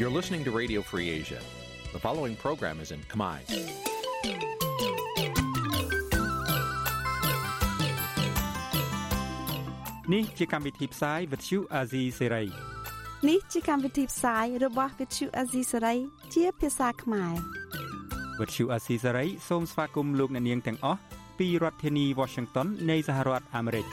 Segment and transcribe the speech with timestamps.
[0.00, 1.40] You're listening to Radio Free Asia.
[1.92, 3.36] The following program is in Khmer.
[10.14, 12.46] នេះជាកម្មវិធីផ្សាយ Vuthu Azizi Serai
[13.28, 15.98] នេះជាកម្មវិធីផ្សាយរបស់ Vuthu Azizi Serai
[16.34, 17.34] ជាភាសាខ្មែរ
[18.38, 21.00] Vuthu Azizi Serai សូមស្វាគមន៍លោកអ្នកនាងទាំងអស់
[21.38, 23.86] ពីរដ្ឋធានី Washington នៃសហរដ្ឋអាមេរិក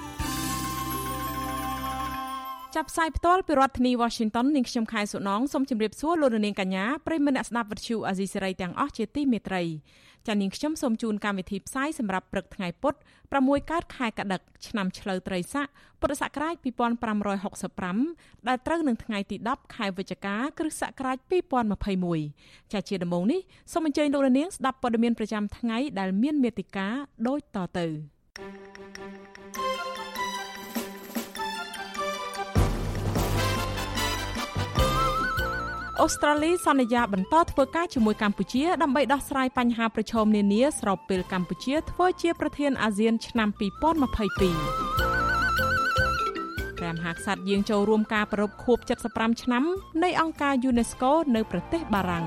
[2.76, 9.64] ចាប់ផ្សាយផ្ទាល់ពីរដ្ឋធានី Washington នាងខ្ញុំខែសុណងសូមជម្រាបសួរលោកនាងកញ្ញាប្រិយមិត្តអ្នកស្ដាប់វិទ្យុអាស៊ីសេរីទាំងអស់ជាទីមេត្រី
[10.28, 12.94] ចា៎នាងខ្ញុំសូមជូនកម្មវិធីផ្សាយសម្រាប់ព្រឹកថ្ងៃពុធ
[13.34, 15.68] 6កើតខែកដិកឆ្នាំឆ្លូវត្រីស័ក
[16.02, 16.56] ពុរសករាជ
[17.72, 21.18] 2565ដែលត្រូវនឹងថ្ងៃទី10ខែវិច្ឆិកាគ្រិស្តសករាជ
[21.96, 23.42] 2021ចា៎ជាដំបូងនេះ
[23.74, 26.94] សូមអញ្ជើញលោកនាងស្ដាប់ព័ត៌មានប្រចាំថ្ងៃដែលមានមេតិការ
[27.28, 27.88] ដូចតទៅ
[36.02, 43.82] អូស្ត្រាលីសន្យាបន្តធ្វើការជាមួយកម្ពុជាដើម្បីដោះស្រាយបញ្ហាប្រឈមនានាស្របពេលកម្ពុជាធ្វើជាប្រធានអាស៊ានឆ្នាំ2022
[46.78, 48.78] ព្រះមហាក្សត្រយាងចូលរួមការប្រារព្ធខួប
[49.12, 49.64] 75ឆ្នាំ
[50.04, 52.26] នៃអង្គការ UNESCO នៅប្រទេសបារាំង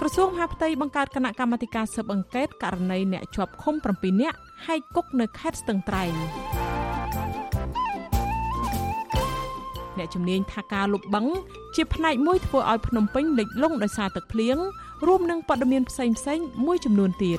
[0.00, 6.12] ក្រសួងមហាផ្ទៃបង្កើតគណៈកម្មាធិការស៊ើបអង្កេតករណីអ្នកជាប់ឃុំ7នាក់ហែកគុកនៅខេត្តស្ទឹងត្រែង
[9.98, 11.32] អ្នកជំនាញថាការលុបបង្ក
[11.76, 14.56] ជាផ្នែកមួយធ្វើឲ្យភ្នំពេញលិចលង់ដោយសារទឹកភ្លៀង
[15.06, 17.32] រួមនឹងព័ត៌មានផ្សេងៗមួយចំនួនទៀ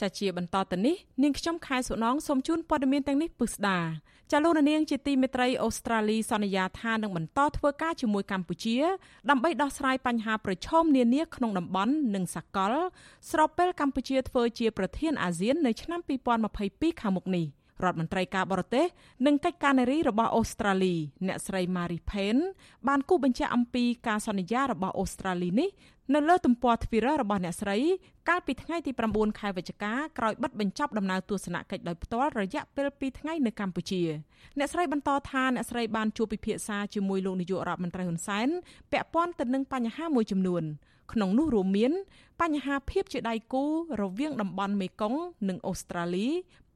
[0.00, 3.78] ចាជាបន្តទៅនេះនាងខ្ញុំខែសុណងសូមជូនព័ត៌មានទាំងនេះពិស្ដា
[4.32, 8.76] ចាលោកនាងជាទីមេត្រីអូស្ត្រាលីសន្យាថានឹងបន្តធ្វើការជាមួយកម្ពុជា
[9.30, 12.74] ដើម្បីដោះស្រាយបញ្ហាប្រឈមនានាក្នុងតំបន់និងសកល
[13.30, 16.00] ស្របពេលកម្ពុជាធ្វើជាប្រធានអាស៊ាននៅឆ្នាំ
[16.50, 17.46] 2022ខាងមុខនេះ
[17.84, 18.86] រដ្ឋមន្ត្រីការបរទេស
[19.26, 20.94] និងកិច្ចការនារីរបស់អូស្ត្រាលី
[21.26, 22.36] អ្នកស្រី Marie Pen
[22.88, 25.68] បានគូបញ្ជាក់អំពីការសន្យារបស់អូស្ត្រាលីនេះ
[26.14, 27.78] នៅលើទំព័រ Twitter របស់អ្នកស្រី
[28.28, 34.02] កាលពីថ្ងៃទី9ខែវិច្ឆិកាក្រោយបិទបញ្ចប់ដំណើរទស្សនកិច្ចដោយផ្ទាល់រយៈពេល2ថ្ងៃនៅកម្ពុជា
[34.58, 38.48] អ្នកស្រីបន្តថាអ្នកស្រីបានជួបពិភាក្សាជាមួយលោកនាយករដ្ឋមន្ត្រីហ៊ុនសែន
[38.92, 40.64] ពាក់ព័ន្ធទៅនឹងបញ្ហាមួយចំនួន
[41.12, 41.92] ក្នុងនោះរួមមាន
[42.40, 43.64] បញ្ហាភាពជាដៃគូ
[44.00, 46.28] រវាងតំបន់មេគង្គនិងអូស្ត្រាលី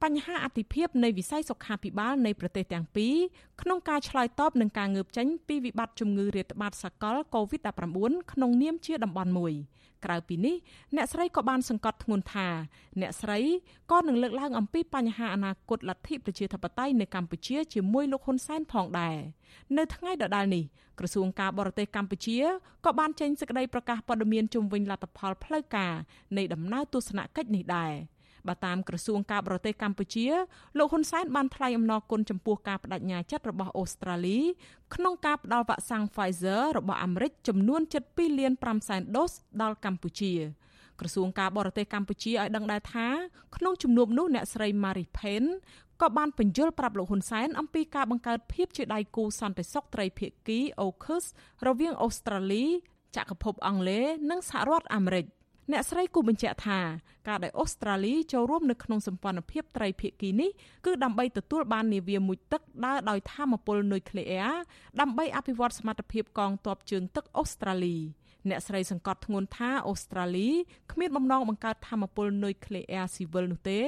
[0.03, 3.15] បញ្ហាអតិភិបនៃវិស័យសុខាភិបាលនៃប្រទេសទាំងពីរ
[3.61, 9.53] ក្នុងការឆ្លើយតបនឹងការងើបចេញពីវិបត្តិជំងឺរាតត្បាតសកល COVID-19 ក្នុងនាមជាតំបន់មួយ
[10.05, 10.55] ក្រៅពីនេះ
[10.95, 12.47] អ្នកស្រីក៏បានសង្កត់ធ្ងន់ថា
[13.01, 13.39] អ្នកស្រី
[13.91, 19.17] ក៏នឹងលើកឡើងអំពីបញ្ហាអនាគតលទ្ធិប្រជាធិបតេយ្យនៅកម្ពុជាជាមួយលោកហ៊ុនសែនផងដែរ
[19.77, 20.63] នៅថ្ងៃដដែលនេះ
[20.99, 22.37] ក្រសួងការបរទេសកម្ពុជា
[22.85, 25.93] ក៏បានចេញសេចក្តីប្រកាសព័ត៌មានជុំវិញលទ្ធផលផ្លូវការ
[26.37, 27.93] នៃដំណើរទស្សនកិច្ចនេះដែរ
[28.47, 30.27] បើតាមក្រសួងការបរទេសកម្ពុជា
[30.77, 34.39] លោកហ៊ុនសែនបានថ្លែងអំណរគុណចំពោះការបដិញ្ញាចិត្តរបស់អូស្ត្រាលី
[34.95, 40.33] ក្នុងការផ្តល់វ៉ាក់សាំង Pfizer របស់អាមេរិកចំនួន7លាន5សែនដូសដល់កម្ពុជា
[40.99, 43.07] ក្រសួងការបរទេសកម្ពុជាឲ្យដឹងដែរថា
[43.55, 45.45] ក្នុងជំនួបនោះអ្នកស្រី Marie Pen
[46.01, 51.25] ក៏បានបញ្យល់ប្រាប់លោកហ៊ុនសែនអំពីការបង្កើតភាពជាដៃគូសន្តិសុខត្រីភាគី AUKUS
[51.67, 52.65] រវាងអូស្ត្រាលី
[53.15, 55.25] ចក្រភពអង់គ្លេសនិងសហរដ្ឋអាមេរិក។
[55.71, 56.79] អ្នកស្រីគូបញ្ជាក់ថា
[57.27, 60.49] ការដែលអូស្ត្រាលីចូលរួមនៅក្នុងសម្ព័ន្ធភាពត្រីភាគីនេះ
[60.85, 64.55] គឺដើម្បីទទួលបាននាវាមួយទឹកដើរដោយធម្មពលនុយក្លេអ៊ែរ
[64.99, 67.97] ដើម្បីអភិវឌ្ឍសមត្ថភាពកងទ័ពជើងទឹកអូស្ត្រាលី
[68.49, 70.49] អ្នកស្រីសង្កត់ធ្ងន់ថាអូស្ត្រាលី
[70.91, 73.79] គ្មានបំណងបង្កើតធម្មពលនុយក្លេអ៊ែរស៊ីវិលនោះទេ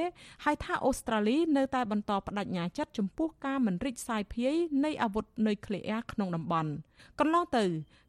[0.46, 6.72] ហើយថាអូស្ត្រាលីនៅតែបន្តបដិញ្ញាចិត្តចំពោះការមិនរិចសាយភាយនៃអាវុធនុយក្លេអ៊ែរក្នុងតំបន់
[7.20, 7.66] កន្លងទៅ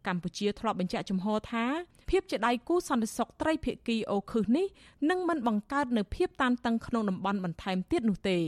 [0.06, 1.64] កម្ពុជាធ្លាប់បញ្ជាក់ចំហថា
[2.10, 4.66] ភាពជាដៃគូសន្តិសុខត្រីភាគីអូខឹសនេះ
[5.10, 8.38] នឹងមិនបង្កើតនៅភាពតានតឹងក្នុងតំបន់បន្ថែមទៀតនោះទេ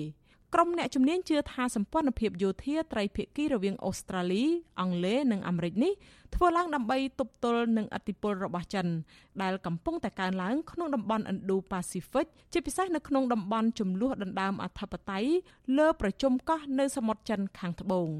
[0.54, 4.44] ក្រុមអ្នកជំនាញជឿថាសម្ព័ន្ធភាពយោធាត្រីភាគីរវាងអូស្ត្រាលី
[4.80, 5.92] អង់គ្លេសនិងអាមេរិកនេះ
[6.34, 8.86] ធ្វើឡើងដើម្បីទប់ទល់នឹងឥទ្ធិពលរបស់ចិន
[9.42, 15.30] ដែលកំពុងតែកើនឡើងក្នុងតំបន់ Indo-Pacific ជាពិសេសនៅក្នុងតំបន់ចំនួនដណ្ដើមអធិបតេយ្យ
[15.78, 18.10] លើប្រជុំកោះនៅសមុទ្រចិនខាងត្បូង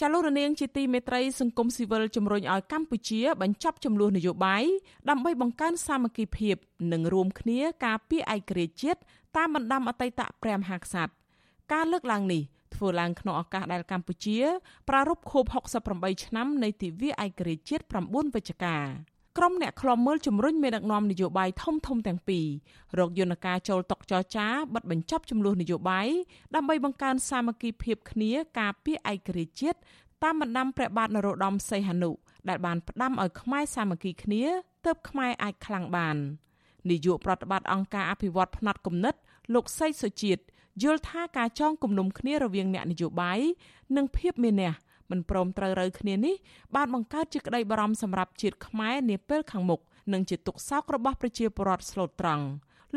[0.00, 4.64] ចាលោករនាងជាទីមេត្រីសង្គមស៊ីវិលជំរុញឲ្យកម្ពុជាបញ្ចប់ចំនួននយោបាយ
[5.10, 6.56] ដើម្បីបង្កើនសាមគ្គីភាព
[6.92, 9.00] និងរួមគ្នាការពារឯករាជ្យជាតិ
[9.36, 11.12] តាមបណ្ដាំអតីតព្រះមហាក្សត្រ
[11.72, 12.42] ការលើកឡើងនេះ
[12.74, 14.38] ធ្វើឡើងក្នុងឱកាសដែលកម្ពុជា
[14.88, 15.44] ប្រារព្ធខួប
[15.84, 18.76] 68ឆ្នាំនៃទិវាឯករាជ្យជាតិ9វិច្ឆិកា
[19.38, 22.46] ក្រុមអ្នកខ្លំមើលជំរុញមេដឹកនាំនយោបាយធំធំទាំងពីរ
[22.98, 26.08] រកយន្តការចូលតុចរចាបិទបញ្ចប់ចំនួននយោបាយ
[26.54, 29.78] ដើម្បីបង្កើនសាមគ្គីភាពគ្នាការពារឯករាជ្យជាតិ
[30.22, 32.10] តាមបណ្ដាំព្រះបាទនរោត្តមសីហនុ
[32.48, 34.42] ដែលបានផ្ដាំឲ្យខ្មែរសាមគ្គីគ្នា
[34.84, 36.16] ទើបខ្មែរអាចខ្លាំងបាន
[36.90, 39.14] នាយកប្រតិបត្តិអង្គការអភិវឌ្ឍផ្នែកគំនិត
[39.54, 40.42] លោកសីសុជាតិ
[40.82, 43.40] យល់ថាការចងគំនុំគ្នារវាងអ្នកនយោបាយ
[43.96, 44.72] និងភាពមានះ
[45.10, 46.34] មិនព្រមត្រូវរើគ្នានេះ
[46.74, 49.80] បានបង្កើតជាក្តីបារម្ភសម្រាប់ជាតិខ្មែរនាពេលខាងមុខ
[50.12, 52.44] និងជាទុកសោករបស់ប្រជាពលរដ្ឋស្លូតត្រង់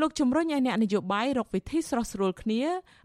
[0.01, 2.63] លោកជំរុញឲ្យអ្នកនយោបាយរកវិធីស្រស់ស្រួលគ្នា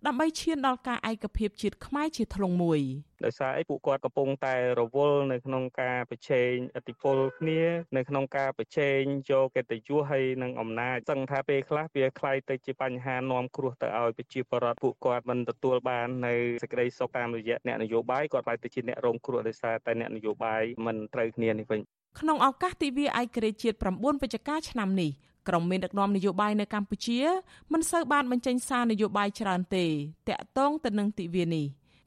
[0.07, 2.79] ដើម្បីឈានដល់ការឯកភាពជាតិខ្មែរជាធ្លុងមួយ
[3.25, 7.61] ដោយសារអីពួកគាត់កំពុងតែរវល់នៅក្នុងការប្រជែងអធិបុលគ្នា
[7.97, 8.99] នៅក្នុងការប្រជែង
[9.31, 16.33] យកកិត្តិយសហើយនឹងអំណាចសឹងថាពេលខ្លះវាคล้ายទៅជាបញ្ហានាំគ្រោះទៅឲ្យប្រជាពលរដ្ឋពួកគាត់មិនទទួលបាននៅ
[16.63, 21.81] សេចក្តីសុខតាមរយៈអ្នកនយោបាយគាត់បែរទៅជាអ្នករងគ្រោះដោយសារតែអ្នកនយោបាយមិនត្រូវគ្នានេះវិញ
[22.19, 25.11] ក្នុងឱកាសទិវាឯករាជ្យជាតិ9វិច្ឆិកាឆ្នាំនេះ
[25.48, 27.20] ក្រុមមានដឹកនាំនយោបាយនៅកម្ពុជា
[27.72, 29.86] មិនសូវបានបញ្ចេញសារនយោបាយច្រើនទេ
[30.28, 31.66] តាក់ទងទៅនឹងទិវានេះ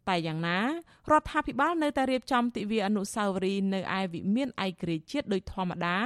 [0.10, 5.98] តែយ៉ាងណារដ្ឋាភិបាលនៅតែរៀបចំទិវាអនុស្សាវរីយ៍នៅឯវិមានឯករាជ្យជាតិដោយធម្មតា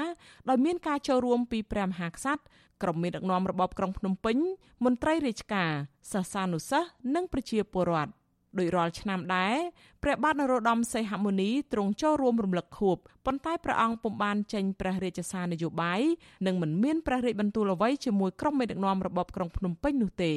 [0.49, 2.43] ដោយមានការចូលរួមពីព្រះមហាក្សត្រ
[2.83, 4.37] ក្រុមមានដឹកនាំរបបក្រុងភ្នំពេញ
[4.85, 5.71] មន្ត្រីរាជការ
[6.11, 8.11] សិស្សានុសិស្សនិងប្រជាពលរដ្ឋ
[8.59, 9.55] ដោយរាល់ឆ្នាំដែរ
[10.03, 16.01] ព្រះបាទនរោត្តមសីហមុនីទ្រង់ចូលរួមរំលឹកខួបប៉ុន្តែព្រះអង្គពុំបានចេញព្រះរាជសារនយោបាយ
[16.45, 20.33] និងមិនមានព្រះរាជបន្ទូលអ្វីជាមួយក្រុមមេដឹកនាំរបបក្រុងភ្នំពេញនោះទេ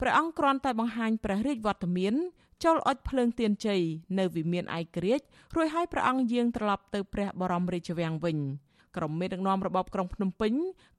[0.00, 2.14] ព្រះអង្គគ្រាន់តែបង្ហាញព្រះរាជវត្តមាន
[2.64, 3.80] ចូលអុជភ្លើងទៀនជ័យ
[4.18, 5.26] នៅវិមានឯករាជ្យ
[5.56, 8.38] រួចហើយព្រះអង្គយាងត្រឡប់ទៅព្រះបរមរាជវាំងវិញ
[8.96, 10.52] ក្រុមមេដឹកនាំរបបក្រុងភ្នំពេញ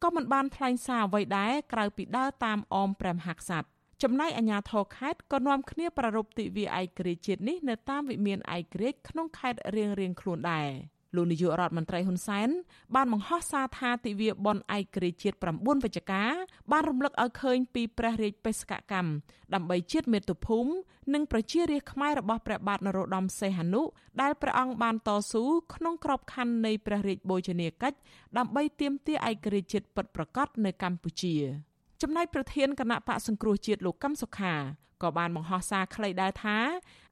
[0.03, 10.69] ក៏មិនបានថ្លែងសារអ្វីដែរក្រៅពីដើរតាមអមព្រះមហាក្សត្រ ចំណែកអាជ្ញាធរខេត្តក៏នាំគ្នាប្រារព្ធទិវាឯករាជ្យជាតិនេះនៅតាមវិមានឯករាជ្យក្នុងខេត្តរៀងៗខ្លួនដែរ
[11.15, 12.49] លោកនាយករដ្ឋមន្ត្រីហ៊ុនសែន
[12.95, 16.23] បានបង្ហោះសារថាទិវាបុណ្យឯករាជ្យជាតិ9វិច្ឆិកា
[16.71, 19.11] បានរំលឹកឲ្យឃើញពីព្រះរាជបេសកកម្ម
[19.53, 20.69] ដើម្បីជាតិមាតុភូមិ
[21.13, 23.81] និងប្រជារាស្ត្រខ្មែររបស់ព្រះបាទនរោត្តមសីហនុ
[24.21, 25.43] ដែលព្រះអង្គបានតស៊ូ
[25.75, 27.97] ក្នុងក្របខ័ណ្ឌនៃព្រះរាជបូជនីយកិច្ច
[28.37, 31.35] ដើម្បីទាមទារឯករាជ្យជាតិពិតប្រាកដនៅកម្ពុជា។
[32.01, 34.53] ចំណែកប្រធានគណៈបកសង្គ្រោះជាតិលោកកឹមសុខា
[35.01, 36.57] ក៏បានបង្ហោះសារខ្លីដែរថា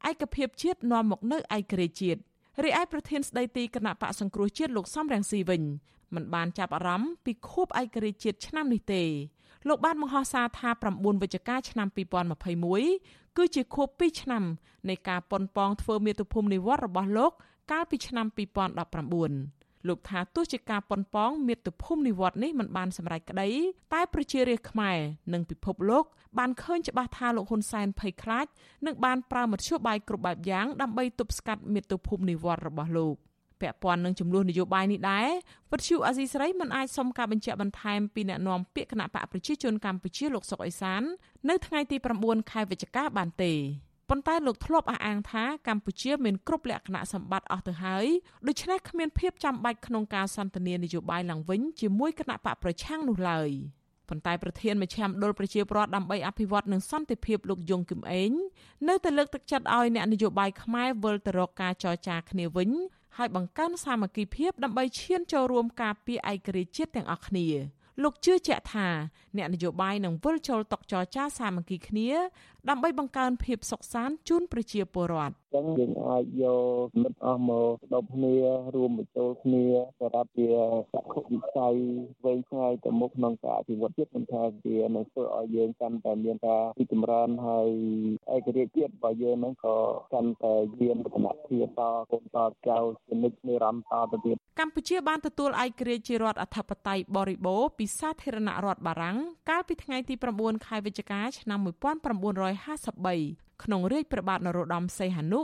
[0.10, 2.20] ឯកភាពជាតិនាំមកនៅឯករាជ្យជាតិ
[2.64, 5.64] រីឯប្រធានស្ដីទីគណៈបកសង្គ្រោះជាតិលោកសំរងស៊ីវិញ
[6.16, 9.04] មិនបានចាប់អារម្មណ៍ពីខួបឯករាជ្យជាតិឆ្នាំនេះទេ
[9.68, 11.88] លោកបានបង្ហោះសារថា9វិច្ឆិកាឆ្នាំ
[12.64, 14.44] 2021គឺជាខួប2ឆ្នាំ
[14.90, 17.32] នៃការប៉ុនប៉ងធ្វើមាតុភូមិនិវត្តរបស់លោក
[17.72, 23.50] កាលពីឆ្នាំ2019 លោកថាទោះជាការប៉ុនប៉ងមាតុភូមិនិវត្តនេះមិនបានសម្រេចក្តី
[23.94, 24.98] តែប្រជារាស្ត្រខ្មែរ
[25.34, 26.06] និងពិភពលោក
[26.38, 28.46] បានឃើញច្បាស់ថាលោកហ៊ុនសែនភ័យខ្លាច
[28.86, 33.16] និងបានប្រើមធ្យោបាយគ្រប់បែបយ៉ាងដើម្បីទប់ស្កាត់មាតុភូមិនិវត្តរបស់លោក
[33.62, 35.28] ពាក់ព័ន្ធនឹងចំនួននយោបាយនេះដែរ
[35.72, 41.02] វិទ្យុអាស៊ីសេរីមិនអាចសុំការបញ្ជាក់បន្ថែមពីអ្នកនាំពាក្យគណៈបកប្រជាជនកម្ពុជាលោកសុកអេសាន
[41.50, 43.54] នៅថ្ងៃទី9ខែវិច្ឆិកាបានទេ
[44.10, 48.06] ប៉ុន្តែលោកធ្លាប់អះអាងថាកម្ពុជាមានគ្រប់លក្ខណៈសម្បត្តិអស់ទៅហើយ
[48.48, 53.50] ដូច្នេះគ្មានភាពចាំបាច់ក្នុងការសន្ទនានយោបាយឡើងវិញជាមួយគណៈបកប្រឆាំងនោះឡើយ
[54.10, 58.32] ប៉ុន្តែប្រធានមជ្ឈមណ្ឌលប្រជាប្រដ្ឋដើម្បីអភិវឌ្ឍនិងសន្តិភាពលោកយងគឹមអេង
[58.88, 62.70] នៅតែលើកទឹកចិត្តឲ្យអ្នកនយោបាយខ្មែរវិលទៅរកការចរចាគ្នាវិញ
[63.18, 67.48] ហើយបង្កើនសាមគ្គីភាពដើម្បីឈានចូលរួមការពារឯករាជ្យជាតិទាំងអស់គ្នា
[68.04, 68.88] លោកជឿជាក់ថា
[69.38, 72.10] អ្នកនយោបាយនឹងវិលចូលតុចរចាសាមគ្គីគ្នា
[72.70, 76.46] ដើម្បីបង្កើនភាពសុខសាន្តជូនប្រជាពលរដ្ឋចឹងយើងអាចយ
[76.86, 78.36] កមិត្តអស់មកស្ដប់គ្នា
[78.76, 79.66] រួមបញ្ចូលគ្នា
[80.00, 80.48] សម្រាប់ជា
[80.94, 81.76] សក្ខវិស័យ
[82.26, 87.70] វែងឆ្ងាយទៅមុខក្នុងការអភិវឌ្ឍជាតិមិនថាវានឹងធ្វើឲ្យយើងកាន់តែមានការរីកចម្រើនហើយ
[88.36, 89.76] ឯករាជ្យជាតិរបស់យើងនឹងក៏
[90.14, 92.38] កាន់តែមានលក្ខណៈភាពតកូនត
[92.68, 99.18] ចៅជានិច្ចនិរន្តរ៍តទៅទៀតកម្ពុជាបានទទួលឯករាជ្យជារដ្ឋអធិបតេយ្យបរិបូរពីសាធារណរដ្ឋបារាំង
[99.50, 101.60] កាលពីថ្ងៃទី9ខែវិច្ឆិកាឆ្នាំ
[102.56, 105.42] 1953ក្នុងរាជព្រះបាទនរោត្តមសីហនុ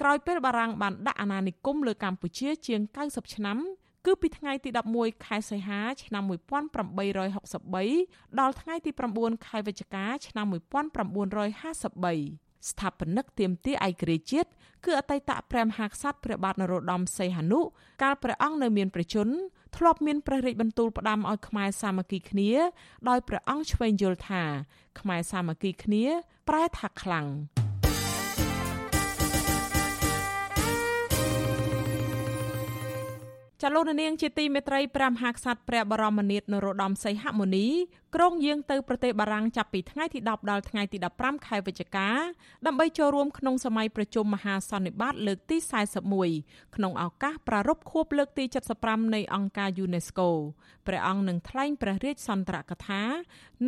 [0.00, 3.58] ក្រោយពេលបារាំងបានដាក់អាណានិគមលើកម្ពុជាជាង90ឆ្នាំ
[4.06, 6.22] គឺពីថ្ងៃទី11ខែសីហា ឆ្នាំ
[7.30, 14.50] 1863ដល់ថ្ងៃទី9ខែវិច្ឆិកាឆ្នាំ1953ស្ថាបនិកទៀមទាឯករាជ្យជាតិ
[14.84, 17.60] គឺអតីតព្រះមហាក្សត្រព្រះបាទនរោត្តមសីហនុ
[18.02, 19.34] កាលព្រះអង្គនៅមានព្រះជន្ម
[19.76, 22.50] ធ្លាប់មានព្រះរាជបន្ទូលផ្ដាំឲ្យខ្មែរសាមគ្គីគ្នា
[23.08, 24.42] ដោយព្រះអង្គឆ្វេងយល់ថា
[25.00, 26.04] ខ្មែរសាមគ្គីគ្នា
[26.48, 27.26] ប្រែថាខ្លាំង
[33.64, 37.66] ចលនានាងជាទីមេត្រីព្រះមហាក្សត្រព្រះបរមនាថនរោត្តមសីហមុនី
[38.14, 42.08] ក្រុងយាងទៅប្រទេសបារាំងចាប់ពីថ្ងៃទី10ដល់ថ្ងៃទី15ខែវិច្ឆិកា
[42.66, 45.56] ដើម្បីចូលរួមក្នុងសម័យប្រជុំមហាសន្និបាតលើកទី
[46.16, 48.44] 41ក្នុងឱកាសប្រារព្ធខួបលើកទី
[48.78, 50.28] 75នៃអង្គការ UNESCO
[50.86, 53.02] ព្រះអង្គនឹងថ្លែងព្រះរាជសន្ទរកថា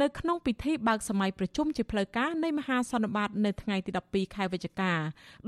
[0.03, 4.93] នៅក្នុងពិធីបើកសម័យប្រជុំជាផ្លូវការនៃមហាសន្និបាតនៅថ្ងៃទី12ខែវិច្ឆិកា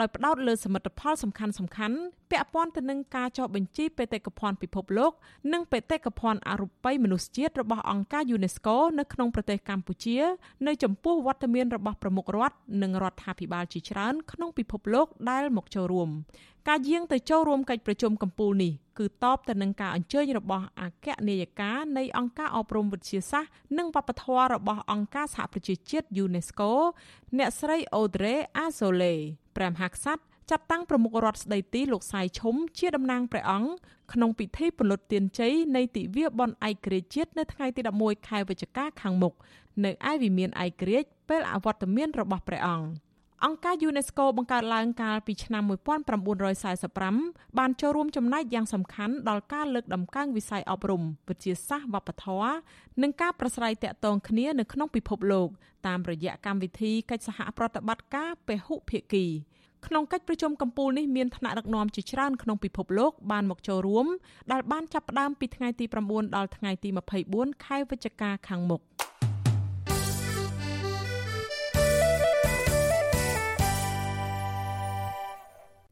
[0.00, 2.00] ដោយផ្ដោតលើសមិទ្ធផលសំខាន់ៗ
[2.30, 5.12] ពាក់ព័ន្ធទៅនឹងការចុះបញ្ជីបេតិកភ័ណ្ឌពិភពលោក
[5.52, 10.18] និងបេតិកភណ្ឌអរូបីមនុស្សជាតិរបស់អង្គការ UNESCO នៅក្នុងប្រទេសកម្ពុជា
[10.66, 16.10] នៅចំពោះវត្តមានរបស់ប្រមុខរដ្ឋនិងរដ្ឋាភិបាលជាច្រើនក្នុងពិភពលោកដែលមកចូលរួម
[16.68, 26.70] ការយាងទៅចូលរួមកិច្ចប្រជុំកំពូលនេះគឺតបទៅនឹងការអញ្ជើញរបស់អគ្គនាយិកានៃអង្គការអប់រំវិទ្យាសាស្ត្រនិងវប្បធម៌របស់អង្គការសហប្រជាជាតិ UNESCO
[27.38, 29.18] អ្នកស្រី Audrey Azoulay
[29.56, 33.70] ព្រះមហាក្សត្រ ចាត់តាំងប្រមុខរដ្ឋស្ដីទីលោកសៃឈុំជាតំណាងព្រះអង្គ
[34.12, 39.34] ក្នុងពិធីពលុតទានជ័យនៃទិវាបុណ្យឯករាជ្យជាតិនៅថ្ងៃទី11ខែវិច្ឆិកាខាងមុខ
[39.84, 42.88] នៅឯវិមានឯករាជ្យពេលអវត្តមានរបស់ព្រះអង្គ
[43.44, 45.62] អង្គការ UNESCO បង្កើតឡើងកាលពីឆ្នាំ
[46.40, 52.54] 1945បានចូលរួមចំណែកយ៉ាងសំខាន់ដល់ការលើកតម្កើងវិស័យអប់រំវិទ្យាសាស្ត្រវប្បធម៌
[53.02, 55.48] និងការប្រស្រ័យទាក់ទងគ្នានៅក្នុងពិភពលោក
[55.86, 59.26] តាមរយៈកម្មវិធីកិច្ចសហប្រតិបត្តិការពហុភាគី
[59.86, 64.06] ក្នុងកិច្ចប្រជុំកំពូលនេះមានថ្នាក់ដឹកនាំជាច្រើនក្នុងពិភពលោកបានមកចូលរួម
[64.52, 66.88] ដែលបានចាប់ផ្ដើមពីថ្ងៃទី9ដល់ថ្ងៃទី
[67.26, 68.82] 24ខែវិច្ឆិកាខាងមុខ។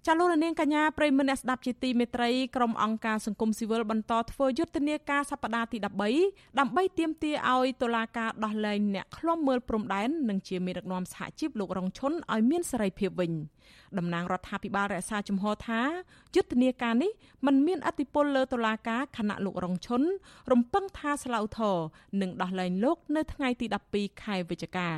[0.09, 5.79] ចាលោកនាងកញ្ញាប្រិមមអ្នកស្ដាប់ជាទីមេត្រីក្រុមអង្គការសង្គមស៊ីវិលបន្តធ្វើយុទ្ធនាការសប្តាហ៍ទី
[6.19, 13.33] 13ដើម្បីទាមទារឲ្យតុលាការដោះលែងអ្នកឃ្លាំមើលព្រំដែននិងជាមេដឹកនាំសហជីពលោករងឈុនឲ្យមានសេរីភាពវិញ
[13.99, 15.81] តំណាងរដ្ឋាភិបាលរក្សាជំហរថា
[16.35, 17.11] យុទ្ធនាការនេះ
[17.47, 20.03] มันមានអធិបុលលើតុលាការខណៈលោករងឈុន
[20.53, 21.77] រំពឹងថាស្លាវធរ
[22.21, 24.89] នឹងដោះលែងលោកនៅថ្ងៃទី12ខែវិច្ឆិកា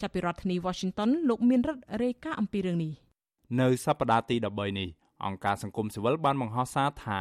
[0.00, 3.07] ចាប់ពីរដ្ឋធានី Washington លោកមានរិទ្ធរាយការណ៍អំពីរឿងនេះ
[3.56, 4.88] នៅសប្តាហ៍ទី13នេះ
[5.24, 7.20] អង្គការសង្គមស៊ីវិលបានបង្ហោះសារថា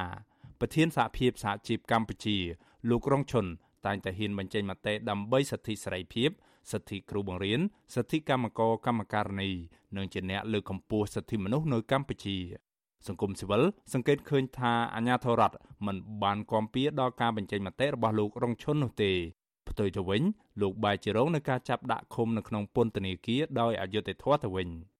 [0.60, 2.38] ប្រធានសហភាពសហជីពកម្ពុជា
[2.90, 3.46] លោករងឈុន
[3.86, 6.30] តែងតែហ៊ានបញ្ចេញមតិដើម្បីសិទ្ធិសេរីភាព
[6.72, 7.60] សិទ្ធិគ្រូបង្រៀន
[7.96, 9.52] សិទ្ធិកម្មករកម្មការិនី
[9.98, 12.38] និងជាអ្នកលើកកម្ពស់សិទ្ធិមនុស្សនៅកម្ពុជា
[13.08, 19.12] សង្គមស៊ីវិលសង្កេតឃើញថាអាញាធរដ្ឋមិនបានគាំពៀដល់ការបញ្ចេញមតិរបស់លោករងឈុននោះទេ
[19.70, 20.22] ផ្ទុយទៅវិញ
[20.62, 24.70] លោកបាយជារងនឹងការចាប់ដាក់ឃុំនៅក្នុងពន្ធនាគារដោយអយុត្តិធម៌ទៅវិញ។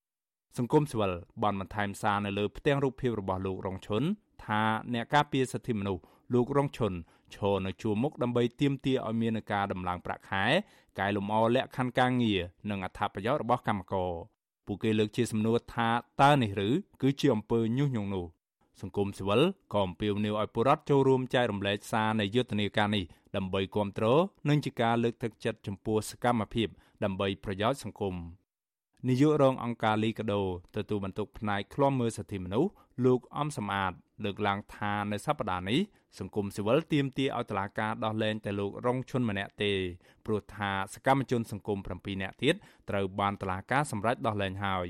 [0.58, 4.04] សង្គមស៊ីវិលបានបន្ថែមសារនៅលើផ្ទាំងរូបភាពរបស់លោករងឈុន
[4.46, 4.62] ថា
[4.94, 6.94] អ្នកការពារសិទ្ធិមនុស្សលោករងឈុន
[7.36, 10.46] ឈរនៅជួរមុខដើម្បីទាមទារឲ្យមានការដំឡើងប្រាក់ខែ
[11.00, 14.12] កែលម្អលក្ខខណ្ឌការងារនិងអត្ថប្រយោជន៍របស់កម្មករ
[14.66, 15.90] ពួកគេលើកជាសំណួរថា
[16.22, 16.70] តើនេះឬ
[17.02, 18.26] គឺជាអំពើញុះញង់នោះ
[18.82, 19.42] សង្គមស៊ីវិល
[19.74, 23.04] ក៏អំពាវនាវឲ្យពលរដ្ឋចូលរួមចែករំលែកសារនៃយុទ្ធនាការនេះ
[23.36, 26.68] ដើម្បីគ្រប់គ្រងនិងជាការលើកទឹកចិត្តចំពោះសកម្មភាព
[27.04, 28.16] ដើម្បីប្រយោជន៍សង្គម
[29.06, 30.42] នាយករងអង្គការលីកាដូ
[30.76, 32.72] ទទួលបន្ទុកផ្នែកឃ្លាំមើលសិទ្ធិមនុស្ស
[33.06, 35.80] លោកអំសំអាត លើកឡើងថានៅសប្តាហ៍នេះ
[36.20, 39.72] សង្គមស៊ីវិលទាមទារឲ្យតុលាការដោះលែងតែលោករងឈុនម្នាក់ទេ
[40.26, 42.56] ព្រោះថាសកម្មជនសង្គម7នាក់ទៀត
[42.90, 44.88] ត្រូវបានតុលាការសម្រេចដោះលែងហើយ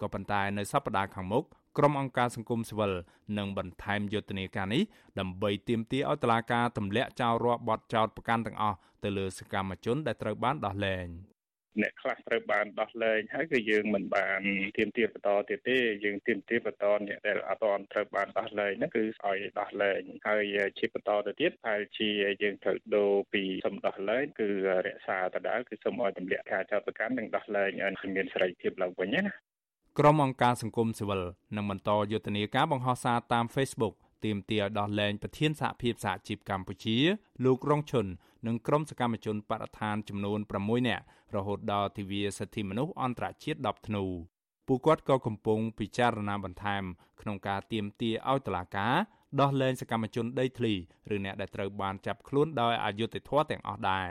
[0.00, 1.44] ក៏ប៉ុន្តែនៅសប្តាហ៍ខាងមុខ
[1.78, 2.92] ក្រុមអង្គការសង្គមស៊ីវិល
[3.38, 4.82] នឹងបន្ថែមយុទ្ធនាការនេះ
[5.18, 11.06] ដើម្បីទាមទារឲ្យតុលាការទម្លាក់ចោលរាល់បទចោទប្រកាន់ទាំងអស់ទៅលើសកម្មជនដែលត្រូវបានដោះលែង។
[11.82, 14.40] អ្នកខ្លះត្រូវបានដោះលែងហើយគឺយើងមិនបាន
[14.76, 20.44] ទៀមទាបន្តទៀតទេយើងទៀមទាបន្តអ្នកដែលអត់ទាន់ត្រូវបានដោះលែងហ្នឹងគឺឲ្យដោះលែងហើយ
[20.78, 22.08] ជាបន្តទៅទៀតហើយជា
[22.42, 24.48] យើងត្រូវដូរពីសំដោះលែងគឺ
[24.86, 29.24] រក្សាដដែលគឺសូមឲ្យទម្លាក់ការចោទប្រកាន់និងដោះលែងឲ្យមានសេរីភាពឡើងវិញណា
[29.98, 31.22] ក្រុមអង្គការសង្គមស៊ីវិល
[31.56, 33.94] នឹងបន្តយុទ្ធនាការបង្ហោះសារតាម Facebook
[34.24, 36.96] ទាមទារឲ្យដោះលែងប្រធានសហភាពសហជីពកម្ពុជា
[37.44, 38.06] លោករងឈុន
[38.46, 41.04] និងក្រុមសកម្មជនបរិស្ថានចំនួន6នាក់
[41.36, 44.04] រហូតដល់ទិវាសិទ្ធិមនុស្សអន្តរជាតិ10ធ្នូ
[44.66, 46.82] ពួកគាត់ក៏កំពុងពិចារណាបន្ថែម
[47.20, 48.94] ក្នុងការទៀមទាឲ្យតុលាការ
[49.40, 50.74] ដោះលែងសកម្មជនដីធ្លី
[51.14, 54.08] ឬអ្នកដែលត្រូវបានចាប់ខ្លួនដោយអយុត្តិធម៌ទាំងអស់ដែរ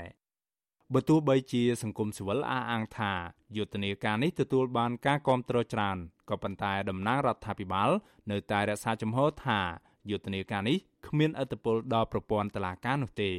[0.93, 3.13] បើទោះបីជាសង្គមស៊ីវិលអះអាងថា
[3.57, 5.97] យុទ្ធនាការនេះទទួលបានការគាំទ្រច្រើន
[6.29, 7.89] ក៏ប៉ុន្តែតំណាងរដ្ឋាភិបាល
[8.31, 9.59] នៅតែរក្សាជំហរថា
[10.09, 13.31] យុទ្ធនាការនេះគ្មានឥទ្ធិពលដល់ប្រព័ន្ធតុលាការនោះទេ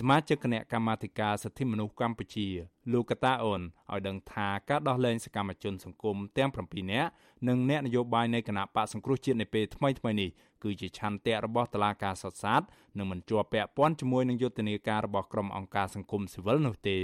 [0.00, 2.48] សមាជិកគណៈកម្មាធិការសិទ្ធិមនុស្សកម្ពុជា
[2.92, 3.60] លោកកតាអូន
[3.92, 7.10] ឲ្យដឹងថាការដោះលែងសកម្មជនសង្គមទាំង7នាក់
[7.48, 10.30] និងអ្នកនយោបាយនៃគណៈបកសង្គ្រោះជាតិនៅពេលថ្មីៗនេះ
[10.62, 12.62] គឺជាឆន្ទៈរបស់តុលាការសុតសាត
[12.98, 16.98] និងមិនជាប់ពាក់ព័ន្ធជាមួយនឹងយុទ្ធនាការរបស់ក្រុមអង្គការសង្គមស៊ីវិលនោះទេ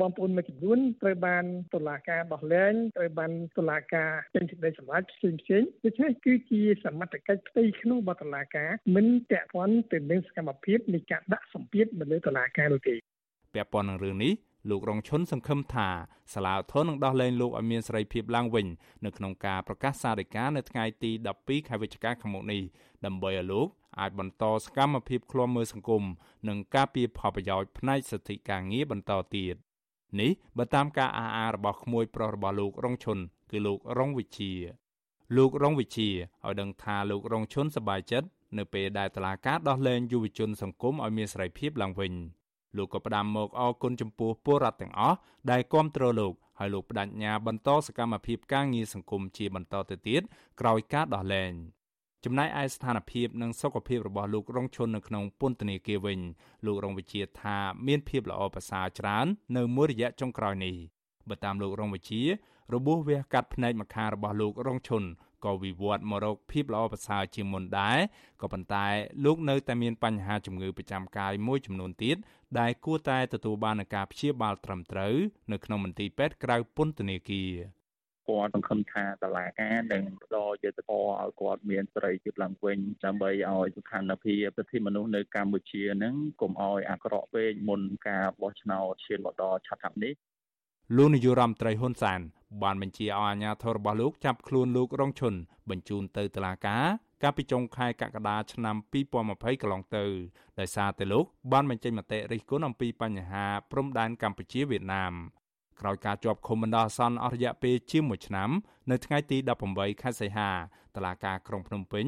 [0.00, 12.94] បងប្អូនមួយចំនួនត្រូវបានតុលាការដោះលែងត្រូវបានតុលាការចេញសេចក្តីសម្រេចផ្សេងផ្សេងដូច្នេះគឺជាសមត្ថកិច្ចផ្ទៃក្នុងរបស់តុលាការមិនពាក់ព័ន្ធទៅនឹងសកម្មភាពនៃការដាក់សម្ពាធមកលើតុលាការនោះទេ
[13.54, 14.32] ពាក់ព័ន្ធនឹងរឿងនេះ
[14.70, 15.88] លោករងឈុនសង្ឃឹមថា
[16.34, 18.66] សាលាឧទ្ធរនឹងដោះលែងលោកឲ្យមានសេរីភាពឡើងវិញ
[19.04, 22.62] នៅក្នុងការប្រកាសសារិកានៅថ្ងៃទី12ខែវិច្ឆិកាខាងមុខនេះ
[23.06, 23.68] ដើម្បីឲ្យលោក
[24.00, 26.04] អាចបន្តសកម្មភាពឃ្លាំមើលសង្គម
[26.48, 29.54] និងការពារផលប្រយោជន៍ផ្នែកសិទ្ធិការងារបន្តទៀត
[30.20, 33.18] នេះបើតាមការអះអាងរបស់ក្មួយប្រុសរបស់លោករងឈុន
[33.50, 34.52] គឺលោករងវិជា
[35.36, 36.08] លោករងវិជា
[36.44, 42.12] ឲ្យដឹងថាលោករងឈុនសប្បាយចិត្តនៅពេលដែលតឡាការដោះលែងយុវជនសង្គមឲ្យមានសេរីភាពឡើងវិញ
[42.76, 45.16] លោកក៏ផ្ដាំមកអគុណចំពោះពលរដ្ឋទាំងអស់
[45.50, 50.22] ដែលគ្រប់គ្រងលោកហើយលោកបដិញ្ញាបន្តសកម្មភាពការងារសង្គមជាបន្តទៅទៀត
[50.60, 51.52] ក្រោយការដោះលែង
[52.28, 56.20] ចំណែកឯស្ថានភាពនិងសុខភាពរបស់លោករងឈុននៅក្នុងពន្ធនាគារវិញ
[56.66, 57.56] លោករងវិជាថា
[57.86, 60.74] មានភាពល្អប្រសើរច្រើន នៅមួយរយៈចុងក្រោយនេះ
[61.28, 62.22] បើតាមលោករងវិជា
[62.74, 65.02] របួសវះកាត់ភ្នែកម្ខាងរបស់លោករងឈុន
[65.44, 67.98] ក៏វិវត្តមករកភាពល្អប្រសើរជាងមុនដែរ
[68.40, 68.86] ក៏ប៉ុន្តែ
[69.24, 72.16] លោកនៅតែមានបញ្ហាជំងឺប្រចាំកាយមួយចំនួនទៀត
[72.58, 75.14] ដែលគួរតែទទួលបានការព្យាបាលត្រឹមត្រូវ
[75.52, 77.75] នៅក្នុងមន្ទីរពេទ្យក្រៅពន្ធនាគារ
[78.28, 90.14] គាត់សង្ឃឹមថាតឡាការនឹងផ្ដល់យុត្តិធម៌ឲ្យគាត់មានសេរីភាពឡើងវិញដើម្បីឲ្យស្ថានភាពសិទ្ធិមនុស្សនៅកម្ពុជានឹងកុំឲ្យអាក្រក់ពេកមុនការបោះឆ្នោតឈានមកដល់ឆាប់ៗនេះ
[90.96, 92.20] លោកនាយរដ្ឋមន្ត្រីហ៊ុនសែន
[92.62, 95.34] បានបញ្ជាឲ្យអាជ្ញាធររបស់លោកចាប់ខ្លួនលោករងឈុន
[95.70, 96.84] បញ្ជូនទៅតុលាការ
[97.22, 98.76] កាលពីចុងខែកក្កដាឆ្នាំ
[99.18, 100.04] 2020កន្លងទៅ
[100.60, 105.12] ដោយសារតែលោកបានបញ្ចេញមតិរិះគន់អំពីបញ្ហាព្រំដែនកម្ពុជាវៀតណាម
[105.80, 108.50] ក្រោយការជាប់ឃុំបណ្ដោះអាសន្នអស់រយៈពេលជាង1ឆ្នាំ
[108.90, 109.36] នៅថ្ងៃទី
[109.70, 110.50] 18ខែសីហា
[110.96, 112.06] តុលាការក្រុងភ្នំពេញ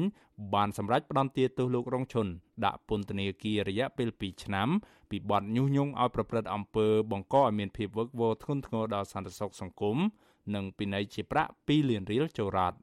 [0.53, 2.27] បានសម្រេចផ្តន្ទាទោសលោករងឈុន
[2.65, 4.67] ដាក់ពន្ធនាគាររយៈពេល2ឆ្នាំ
[5.09, 9.97] ពីបទញុះញង់ឲ្យប្រព្រឹត្តអំពើបង្កឲ្យមានភាពវឹកវរធ្ងន់ធ្ងរដល់សន្តិសុខសង្គម
[10.55, 12.75] និងពិន័យជាប្រាក់2លានរៀលចូលរដ្ឋ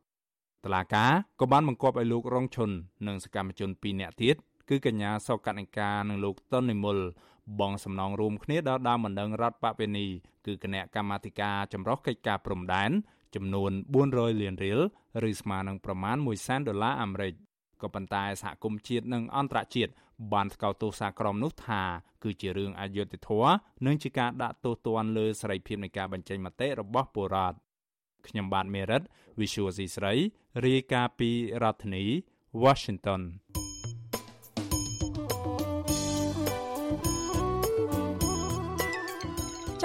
[0.64, 1.06] តឡាកា
[1.40, 2.70] ក៏បានបង្គាប់ឲ្យលោករងឈុន
[3.06, 4.36] និងសកម្មជន2នាក់ទៀត
[4.68, 6.98] គឺកញ្ញាសកនិកានិងលោកតុននិមល
[7.60, 10.06] បងសំណងរួមគ្នាដល់ដើមបណ្ដឹងរដ្ឋបពវេនី
[10.46, 12.90] គឺគណៈកម្មាធិការចម្រុះកិច្ចការព្រំដែន
[13.34, 13.72] ចំនួន
[14.06, 14.80] 400លានរៀល
[15.30, 17.34] ឬស្មើនឹងប្រមាណ1សែនដុល្លារអាមេរិក
[17.82, 19.92] ក៏ប៉ុន្តែសហគមន៍ជាតិនិងអន្តរជាតិ
[20.32, 21.82] បានស្កោតទោសសារក្រមនោះថា
[22.24, 23.54] គឺជារឿងអយុត្តិធម៌
[23.86, 27.56] និងជាការដាក់ទោសទណ្ឌលើសេរីភាពនៃការបញ្ចេញមតិរបស់ពលរដ្ឋ
[28.26, 29.02] ខ្ញុំបាទមេរិត
[29.40, 30.14] Visual C ស្រី
[30.66, 31.30] រាយការណ៍ពី
[31.62, 32.04] រដ្ឋធានី
[32.62, 33.22] Washington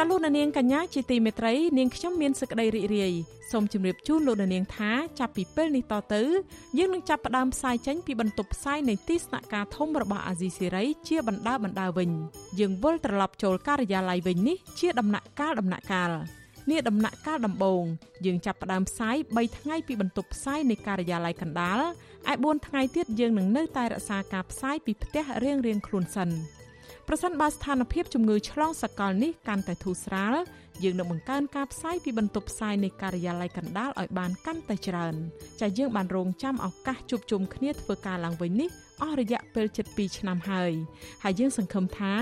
[0.02, 3.14] ចាលោកនាងកញ្ញាជាទីមេត្រីនាងខ្ញុំមានសេចក្តីរីករាយ
[3.52, 6.24] សូមជម្រាបជូនលោកនាងថាចាប់ពីពេលនេះតទៅ
[6.78, 12.10] យើងនឹងចាប់ផ្ដើមផ្សាយចេញពីបន្ទប់ផ្សាយនៃទីស្នាក់ការធំរបស់អាស៊ីសេរីជាបណ្ដាបណ្ដាវិញ
[12.60, 16.12] យើងវិលត្រឡប់ចូលការិយាល័យវិញនេះជាដំណាក់កាលដំណាក់កាល
[16.70, 17.84] នេះដំណាក់កាលដំបូង
[18.26, 21.80] យើងចាប់ផ្ដើមផ្សាយ3ថ្ងៃពីបន្ទប់ផ្សាយនៃការិយាល័យកណ្ដាល
[22.32, 26.32] ឯ4ថ្ងៃទៀតយើងនឹងនៅតែរក្សាការផ្សាយពីផ្ទះរៀងៗខ្លួនសិន
[27.08, 30.36] ប្រសិនបើស្ថានភាពជំងឺឆ្លងសកលនេះកាន់តែធូរស្រាល
[30.84, 35.16] យើងនឹងបង្កើនការផ្សាយពីបន្ទប់ផ្សាយនៃការិយាល័យកណ្ដាលឲ្យបានកាន់តែច្រើន
[35.62, 38.70] ចាយើងបានរងចាំឱកាសជួបជុំគ្នាធ្វើការឡើងវិញនេះ
[39.02, 40.72] អស់រយៈពេលជិត2ឆ្នាំហើយ
[41.24, 42.14] ហើយយើងសង្ឃឹមថា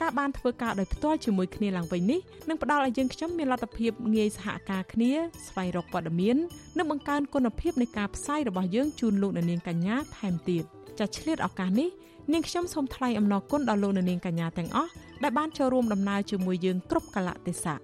[0.00, 5.12] ការបានធ្វើការដោយផ្ទាល់ជាមួយគ្នាឡើងវិញនេះនឹងផ្ដល់ឲ្យយើងខ្ញុំមានលទ្ធភាពងាយសហការគ្នា
[5.46, 6.36] ស្វែងរកព័ត៌មាន
[6.78, 10.64] និងបង្កើនគុណភាពនៃការផ្សាយរបស់យើងជូនលោកអ្នកនាងកញ្ញាថែមទៀត
[10.98, 11.88] ចាឆ្លៀតឱកាសនេះ
[12.30, 14.90] នាងខ្ញុំសូមថ្លែងអំណរគុណដល់លោកអ្នកនាងកញ្ញាទាំងអស់
[15.22, 17.78] ដែលបានចូលរួមដំណើរជាមួយយើងគ្រប់កលៈទេសៈ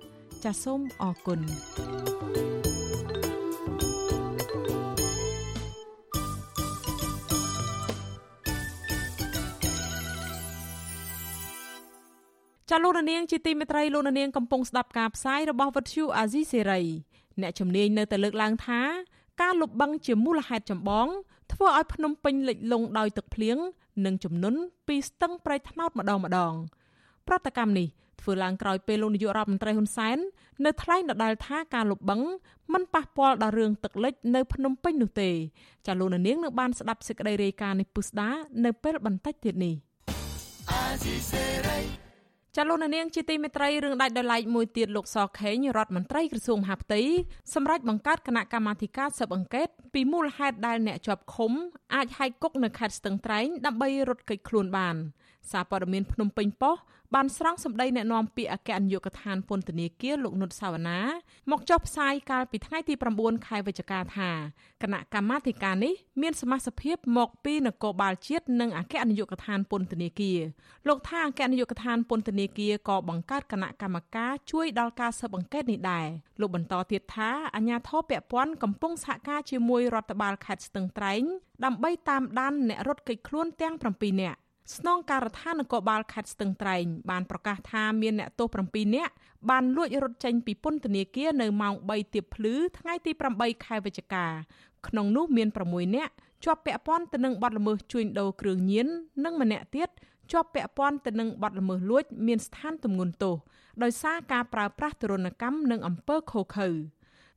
[0.45, 1.41] ចាសសូមអរគុណ
[12.71, 16.81] ចាលោកនាងជាទីមេត្រីលោកនាងកំពុងស្ដាប់ការផ្សាយរបស់វិទ្យុអាស៊ីសេរី
[17.41, 18.81] អ្នកជំនាញនៅតែលើកឡើងថា
[19.41, 21.09] ការលុបបង្កជាមូលហេតុចម្បង
[21.53, 23.57] ធ្វើឲ្យភ្នំពេញលិចលង់ដោយទឹកភ្លៀង
[24.05, 26.53] និងជំនន់ពីស្ទឹងប្រៃថ្នោតម្ដងម្ដង
[27.29, 27.89] ប្រតិកម្មនេះ
[28.21, 30.19] ធ្វើឡើងក្រោយពេលលោកនាយករដ្ឋមន្ត្រីហ៊ុនសែន
[30.65, 32.29] នៅថ្លែងដដែលថាការលុបបង្ក
[32.73, 35.31] មិនប៉ះពាល់ដល់រឿងទឹកលិចនៅភ្នំពេញនោះទេ
[35.87, 38.29] ចាលោកនាងនឹងបានស្ដាប់សេចក្តីរាយការណ៍នេះពុស្ដា
[38.65, 39.75] នៅពេលបន្តិចទៀតនេះ
[42.61, 47.01] ចលនានាងជាទីមេត្រីរឿងដាច់ដោយឡែកមួយទៀតលោកសខេងរដ្ឋមន្ត្រីក្រសួងមហាផ្ទៃ
[47.55, 51.53] សម្រាប់បង្កើតគណៈកម្មាធិការស៊ើបអង្កេតពីមូលហេតុដែលអ្នកជាប់ឃុំ
[51.95, 54.97] អាចហាយគុកនៅខេត្តស្ទឹងត្រែងដើម្បីរត់គេចខ្លួនបាន
[55.51, 61.01] សារព័ត៌មានភ្នំពេញប៉ុស្តិ៍ បានស្រង់សម្ដីអ្នកនាំពាក្យអគ្គនាយកដ្ឋានពន្ធនាគារលោកនុតសាវណ្ណា
[61.51, 64.31] មកចុះផ្សាយកាលពីថ្ងៃទី9ខែវិច្ឆិកាថា
[64.83, 70.41] គណៈកម្មាធិការនេះមានសមាជិកភាពមកពីនគរបាលជាតិនិងអគ្គនាយកដ្ឋានពន្ធនាគារ
[70.89, 76.07] លោកថាអគ្គនាយកដ្ឋានពន្ធនាគារក៏បង្កើតគណៈកម្មការជួយដល់ការស៊ើបអង្កេតនេះដែរ
[76.41, 81.23] លោកបន្តទៀតថាអាជ្ញាធរពាក់ព័ន្ធកំពុងសហការជាមួយរដ្ឋបាលខេត្តស្ទឹងត្រែង
[81.65, 84.39] ដើម្បីតាមដានអ្នករត់គេចខ្លួនទាំង7នាក់
[84.77, 89.13] ស្នងការដ្ឋាននគរបាលខេត្តស្ទឹងត្រែងបានប្រកាសថាមានអ្នកទោស7នាក់
[89.51, 94.27] បានលួចរត់ចេញពីពន្ធនាគារនៅម៉ោង3ទៀបភ្លឺថ្ងៃទី8ខែវិច្ឆិកា
[94.87, 96.13] ក្នុងនោះមាន6នាក់
[96.45, 98.87] ជាប់ពាក់ព័ន្ធទៅនឹងបទល្មើសជួញដូរគ្រឿងញៀន
[99.25, 99.89] និងម្នាក់ទៀត
[100.33, 103.37] ជាប់ពាក់ព័ន្ធទៅនឹងបទល្មើសលួច មានស្ថានទម្ងន់ទោស
[103.83, 106.69] ដោយសារការប្រើប្រាស់ទរណកម្មនិងអំពើឃោរឃៅ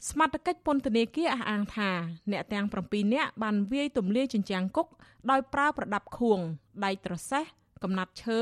[0.10, 1.90] ស្មាតកិច្ចពន្ធនាគារអះអាងថា
[2.32, 4.88] អ្នកទាំង7នាក់បានវាយទម្លាយជញ្ជាំងគុក
[5.30, 6.40] ដោយប្រើប្រដាប់ខួង
[6.84, 7.44] ដែកត្រសេះ
[7.84, 8.40] កំណាត់ឈើ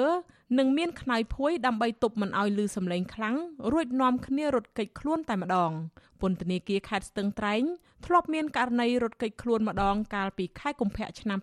[0.57, 3.35] និងមានខ្នើយភួយដើម្បីទប់មិនឲ្យឮសំឡេងខ្លាំង
[3.71, 5.71] រួចនាំគ្នារត់គេចខ្លួនតែម្ដង
[6.21, 7.63] ពន្ធនាគារខេត្តស្ទឹងត្រែង
[8.05, 11.39] ធ្លាប់មានករណីរត់គេចខ្លួនម្ដងកាលពីខែកុម្ភៈឆ្នាំ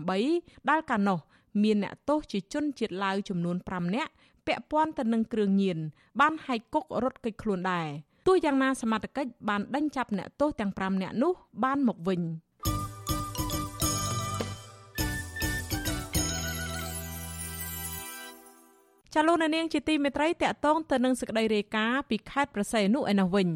[0.00, 1.18] 2018ដែលកាលនោះ
[1.62, 4.12] មានអ្នកទោសជាជនជាតិឡាវចំនួន5នាក់
[4.46, 5.78] ពាក់ព័ន្ធទៅនឹងគ្រឿងញៀន
[6.20, 7.88] បានហែកគុករត់គេចខ្លួនដែរ
[8.26, 11.32] ទោះយ៉ាងណាសមត្ថកិច្ចបានដេញចាប់អ្នកទោសទាំង5នាក់នោះ
[11.64, 12.20] បានមកវិញ
[19.14, 23.48] ចាលោកនាងជាទីមេត្រីតកតងទៅនឹងសេចក្តីរាយការណ៍ពីខេត្តប្រស័យអនុឯនោះវិញ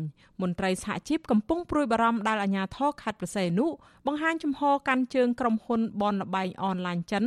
[0.42, 3.66] មន្ត្រីសហជីពកំពុងព្រួយបារម្ភដែលអាជ្ញាធរខេត្តប្រស័យអនុ
[4.06, 7.24] បង្ហាញជំហរកាន់ជើងក្រុមហ៊ុនបនលបែងអនឡាញចិន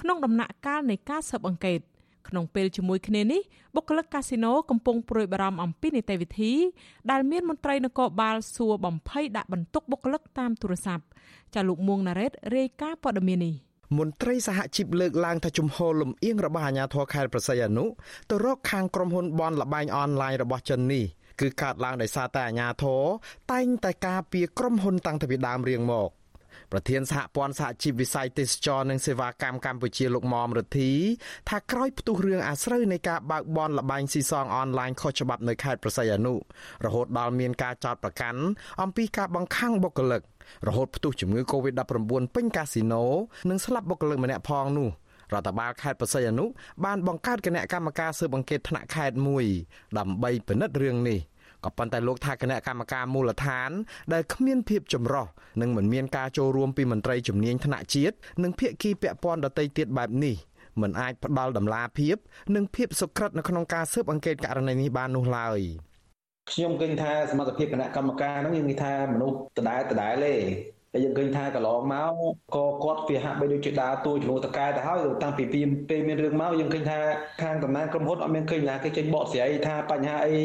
[0.00, 1.80] ក្នុងដំណាក់កាលនៃការស៊ើបអង្កេត
[2.28, 3.40] ក្នុងពេលជាមួយគ្នានេះ
[3.74, 6.52] បុគ្គលិកកាស៊ីណូកំពុងព្រួយបារម្ភអំពីនីតិវិធី
[7.10, 11.04] ដែលមានមន្ត្រីនគរបាលសួរបំភ័យដាក់បន្ទុកបុគ្គលិកតាមទូរស័ព្ទ
[11.54, 13.54] ចាលោកមួងណារ៉េតរាយការណ៍ព័ត៌មាននេះ
[13.98, 17.84] មន្ត្រីសហជីពលើកឡើងថាជំហរលំអៀងរបស់អាជ្ញាធរខេត្តប្រស័យអនុ
[18.30, 21.04] ទៅរកខាងក្រុមហ៊ុនបនលបែងអនឡាញរបស់ចិននេះ
[21.40, 23.02] គឺកើតឡើងដោយសារតែអាជ្ញាធរ
[23.52, 26.10] តែងតែការពារក្រុមហ៊ុនតាំងពីដើមរៀងមក
[26.72, 30.90] ប្រធានសហព័ន្ធសហជីពវិស័យទេសចរនិងសេវាកម្មកម្ពុជាលោកមុំរទ្ធី
[31.48, 36.34] ថាក្រោយផ្ទុះរឿងអាស្រូវនៃការបើកបនលបែងស៊ីសងអនឡាញខុសច្បាប់នៅខេត្តប្រស័យអនុ
[36.84, 38.40] រហូតដល់មានការចោទប្រកាន់
[38.82, 40.22] អំពីការបង្ខំបុគ្គលិក
[40.68, 43.04] រហូតផ្ទុះជំងឺ Covid-19 ពេញកាស៊ីណូ
[43.50, 44.88] និងស្លាប់បុគ្គលិកម្នាក់ផងនោះ
[45.32, 46.46] រដ្ឋបាលខេត្តបរសៃអនុ
[46.84, 49.44] បានបង្កើតគណៈកម្មការស៊ើបអង្កេតថ្នាក់ខេត្តមួយ
[49.98, 51.18] ដើម្បីពិនិត្យរឿងនេះ
[51.64, 53.70] ក៏ប៉ុន្តែលោកថាគណៈកម្មការមូលដ្ឋាន
[54.12, 55.26] ដែលគ្មានភាពចម្រុះ
[55.60, 60.36] និងមិនមានការចូលរួមពីមន្ត្រីជំនាញថ្នាក់ជាតិនិងភាគីពាក់ព័ន្ធដទៃទៀតបែបនេះ
[60.80, 62.16] មិនអាចផ្ដល់ដំណាភាព
[62.54, 65.60] និងភាពសុក្រិតនៅក្នុងការស៊ើបអង្កេតករណីនេះបាននោះឡើយ
[66.50, 70.34] ខ្ញុំគិតថាសមត្ថភាពគណៈកម្មការហ្នឹងយើងនិយាយថាមនុស្សដដែលដដែលទេ
[70.94, 72.12] តែយើងឃើញថាកន្លងមក
[72.54, 75.44] ក៏គាត់វាហាក់បីដូចជាដើរតួជំនួសតកែទៅហើយតាំងពី
[75.90, 76.98] ពេលមានរឿងមកយើងឃើញថា
[77.42, 80.36] ខាងតំណាងក្រុមហ៊ុនអត់មានឃើញណាគេចេញបកស្រាយថាបញ្ហាអី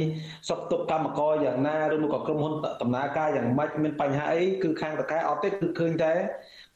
[0.50, 6.14] សុខទុក្ខកម្មករយ៉ាងណាឬមកក៏ក្រុមហ៊ុនដំណើរការយ៉ាងម៉េចមានបញ្ហាអីគឺខាងតកែអត់ទេគឺឃើញតែ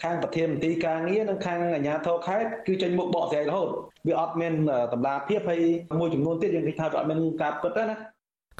[0.04, 3.68] ខាងប្រធានមន្ត្រីការងារនិងខាងអាជ្ញាធរខេត្តគឺចេញមុខបកស្រាយរហូត
[4.08, 4.54] វាអត់មាន
[4.94, 5.62] តម្លាភាពហើយ
[6.00, 7.98] មួយចំនួនទៀតយើងគិតថាវាអត់មានការពិតទេណា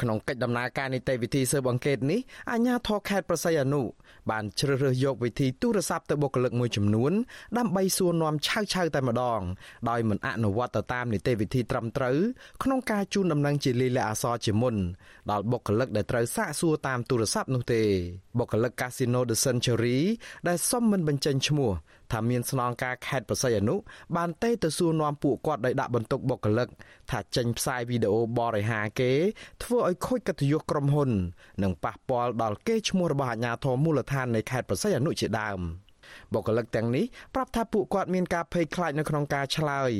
[0.02, 2.20] ក្នុងកិច្ចដំណើរការនីតិវិធីស៊ើបអង្កេតនេះ
[2.52, 3.82] អាជ្ញាធរខេត្តប្រស័យអនុ
[4.30, 7.14] បានជ្រើសរើសយកវិធីទូរស័ព្ទទៅបុគ្គលិកមួយចំនួន
[7.58, 9.42] ដើម្បីសួរនាំឆៅឆៅតែម្ដង
[9.90, 12.18] ដោយមិនអនុវត្តទៅតាមនីតិវិធីត្រឹមត្រូវ
[12.64, 14.76] ក្នុងការជូនដំណឹងជាលិលាអសរជាមុន
[15.32, 17.82] ដល់បុគ្គលិកដែលត្រូវសាកសួរតាមទូរស័ព្ទនោះទេ
[18.38, 19.98] បុគ្គលិក Casino The Century
[20.48, 21.72] ដែលសុំមិនបញ្ចេញឈ្មោះ
[22.12, 23.76] ថាមានស្នងការខេត្តប្រស័យអនុ
[24.16, 26.68] បានទេទៅសួរនាំពួកគាត់ដោយដាក់បន្ទុកបុគ្គលិក
[27.12, 29.12] ថាចេញផ្សាយវីដេអូបរិហាគេ
[29.64, 31.10] ធ្វើឲ្យខូចកិត្តិយសក្រុមហ៊ុន
[31.64, 35.60] និងប៉ះពាល់ដល់កេរ្តិ៍ឈ្មោះរបស់អាជ្ញាធរមូលដ្ឋាននៃខេត្តប្រស័យអនុជាដើម
[36.34, 39.92] បុគ្គលិកទាំងនេះប្រាប់ថាពួកគាត់មានការភ័យខ្លាចនៅក្នុងការឆ្លើយ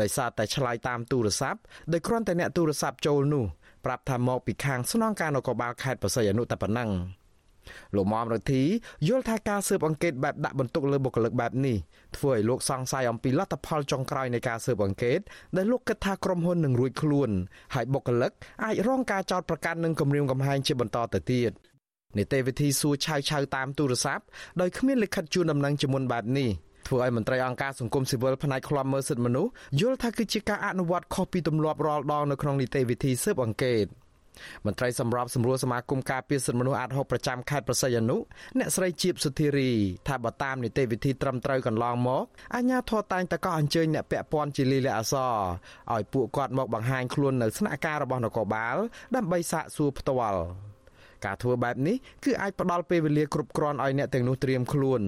[0.00, 1.60] ដោយសារតែឆ្លើយតាមទូរស័ព្ទ
[1.92, 3.44] ដោយគ្រាន់តែអ្នកទូរស័ព្ទចូលនោះ
[3.84, 6.90] ប្រាប់ថាមកពីខាងស្នងការនគរបាលខេត្តប្រស័យអនុតែប៉ុណ្ណឹង
[7.96, 8.62] លោកមុំរទ្ធី
[9.08, 11.76] យល់ថាការស៊ើបអង្កេតបែបដាក់បន្ទុកលើបុគ្គលិកបែបនេះ
[12.16, 15.20] ធ្វើឲ្យលោកសង្ស័យអំពីលទ្ធផលចុងក្រោយនៃការស៊ើបអង្កេត
[15.56, 17.30] ដែលលោកគិតថាក្រុមហ៊ុននឹងរួចខ្លួន
[17.74, 18.32] ហើយបុគ្គលិក
[18.64, 21.52] អាចរងការចោទប្រកាន់និងគំរាមកំហែងជាបន្តទៅទៀត
[22.16, 24.24] នីតិវិធីសួរឆៅឆៅតាមទូរស័ព្ទ
[24.60, 26.50] ដោយគ្មានលិខិតជូនដំណឹងជាមុនបែបនេះ
[26.86, 29.50] ធ្វើឲ្យមន្ត្រីអង្គការសង្គមស៊ីវិលផ្នែកឃ្លាំមើលសិទ្ធិមនុស្ស
[29.80, 33.86] យល់ថាគឺជាការអនុវត្តខុសពីទម្លាប់រាល់ដងនៅក្នុងនីតិវិធីស៊ើបអង្កេត។
[34.66, 38.16] មន្ត្រីសម្របសម្រួលសមាគមការពារសិទ្ធិមនុស្សអាត6ប្រចាំខេត្តប្រស័យអនុ
[38.58, 39.70] អ្នកស្រីជីបសុធារី
[40.08, 42.24] ថាបើតាមនីតិវិធីត្រឹមត្រូវកន្លងមក
[42.54, 45.34] អាជ្ញាធរតែងតែកោះអញ្ជើញអ្នកពាក់ព័ន្ធជាលីលាអសរ
[45.92, 48.76] ឲ្យពួកគាត់មកបង្ហាញខ្លួននៅស្នាក់ការរបស់នគរបាល
[49.16, 50.67] ដើម្បីសាកសួរផ្ទាល់
[51.24, 55.00] ការធ្វើបែបនេះគឺអាចផ្ដល់ពេលវេលាគ្រប់គ្រាន់ឲ្យអ្នកទាំងនោះត្រៀមខ្លួន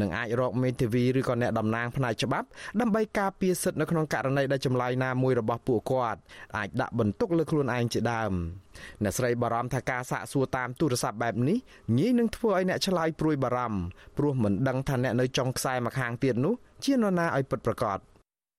[0.00, 2.46] និងអាចរកមេធាវីឬក៏អ្នកតំណាងផ្នែកច្បាប់
[2.80, 6.20] ដើម្បីការពារសិទ្ធិនៅក្នុងករណីដែលចម្លើយណាមួយរបស់ពួកគាត់
[6.56, 8.32] អាចដាក់បន្ទុកលើខ្លួនឯងជាដើម
[9.02, 11.58] អ្នកស្រីបារម្ភថាការសាកសួរតាមទូរស័ព្ទបែបនេះ
[11.98, 13.80] ងាយនឹងធ្វើឲ្យអ្នកឆ្លើយព្រួយបារម្ភ
[14.18, 17.98] ព្រោះមិនដឹងថាអ្នកនៅចុងខ្សែម្ខាងទៀតនោះជានរណាឲ្យពិតប្រាកដ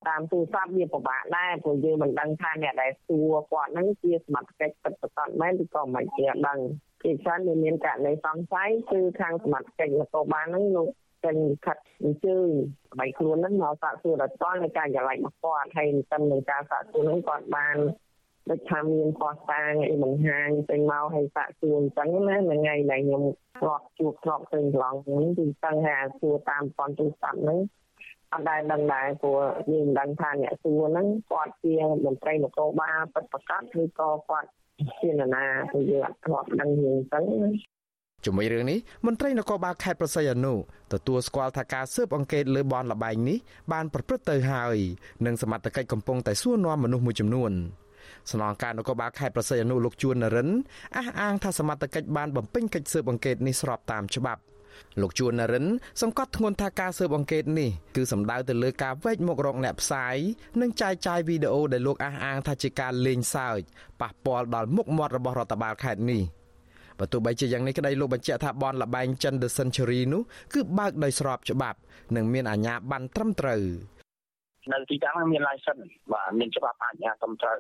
[0.08, 6.60] តាមទូរស័ព្ទវាពិបាកដែរព្រោះយើងមិនដឹងថាអ្នកដែលសួរគាត់ហ្នឹងជាសមត្ថកិច្ចពិតប្រាកដមែនឬក៏មិនជាដឹង
[7.08, 10.90] ជាច្រើនវាមានករណីសង្ស័យគឺខាងសមត្ថកិច្ចនគរបាលហ្នឹងលោក
[11.26, 12.48] ចេញខិតអញ្ជើញ
[13.00, 17.78] បៃខ្លួនហ្នឹងមកសាកសួរដល់តលនៃការចល័យរបស់គាត់ហើយតាមនឹងការសាកសួរហ្នឹងគាត់បាន
[18.50, 23.24] ដូចថាមានខុសតាងអីបង្ហាញពេញមកឲ្យសាកសួរអញ្ចឹងណាថ្ងៃដែលខ្ញុំ
[23.60, 27.60] ធ្លាប់ជួបធ្លាប់ឃើញកន្លងនេះគឺតាំងថាសួរតាមប៉ុនទូរស័ព្ទហ្នឹង
[28.34, 29.40] អត់ដែលដឹងដែរព្រោះ
[29.72, 31.74] យើងមិនដឹងថាអ្នកសួរហ្នឹងគាត់ជា
[32.06, 34.50] មន្ត្រីនគរបាលពិតប្រាកដឬក៏គាត់
[35.02, 37.24] ជាណាណាគឺយើងអត់ធ្លាប់ដឹងរឿងអញ្ចឹង
[38.26, 40.54] ជាមួយរឿងនេះមន្ត្រីនគរបាលខេត្តប្រស័យអនុ
[40.94, 43.38] ទទួលស្គាល់ថាការស៊ើបអង្កេតលើបនលបែងនេះ
[43.72, 44.78] បានប្រព្រឹត្តទៅហើយ
[45.26, 47.52] និងសមត្ថកិច្ចកំពុងតែសួរនាំមនុស្សមួយចំនួន
[48.32, 50.50] ស្នងការនគរបាលខេត្តប្រស័យអនុលោកជួននរិន
[50.98, 54.42] អះអាងថាសមត្ថកិច្ចបានបំពេញកិច្ចស៊ើបអង្កេតនេះស្របតាមច្បាប់
[55.02, 55.66] លោកជួននរិន
[56.02, 60.18] សង្កត់ធ្ងន់ថាការស៊ើបអង្កេតនេះគឺសំដៅទៅលើការវែកមុខរកអ្នកផ្សាយ
[60.62, 63.60] និងចែកចាយវីដេអូដែលលោកអះអាងថាជាការលេងសើច
[64.02, 66.24] ប៉ះពាល់ដល់មុខមាត់របស់រដ្ឋបាលខេត្តនេះ
[67.00, 70.22] បើទោះបីជាយ៉ាងនេះក្តីលោកបញ្ជាក់ថាបនលបែងចិន The Century នោះ
[70.54, 71.80] គឺបើកដោយស្របច្បាប់
[72.16, 73.64] និងមានអាជ្ញាប័ណ្ណត្រឹមត្រូវ
[74.74, 77.60] នៅទីតាំងមាន license បាទមានច្បាប់អាជ្ញាត្រឹមត្រូវ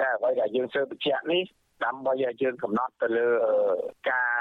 [0.00, 1.42] តែអ្វីដែលយើងស៊ើបបញ្ជាក់នេះ
[1.84, 3.28] ដើម្បីឲ្យយើងកំណត់ទៅលើ
[4.10, 4.40] ការ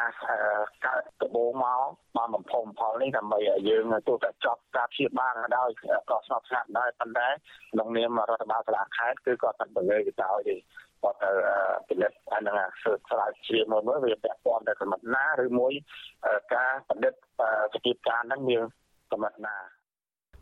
[0.85, 1.81] កើតដបូងមក
[2.17, 5.69] បានបំផុសបំផុលនេះដើម្បីឲ្យយើងទោះតែចប់ការព្យាបាលក៏ដោយ
[6.09, 7.27] ក៏ស្ងប់ស្ងាត់ដែរប៉ុន្តែ
[7.71, 10.55] ក្នុងនាមរដ្ឋបាលសាលាខេត្តគឺគាត់តែបង្រើទៅឲ្យទេ
[11.01, 11.29] គាត់ទៅ
[11.87, 15.73] ពិនិត្យអានឹងសើស្រាវជ្រាវមើលមើលវាពាក់ព័ន្ធទៅកម្រិតណាឬមួយ
[16.55, 17.13] ការបណ្ឌិត
[17.73, 18.61] សកម្មភាពការហ្នឹងមាន
[19.11, 19.55] កម្រិតណា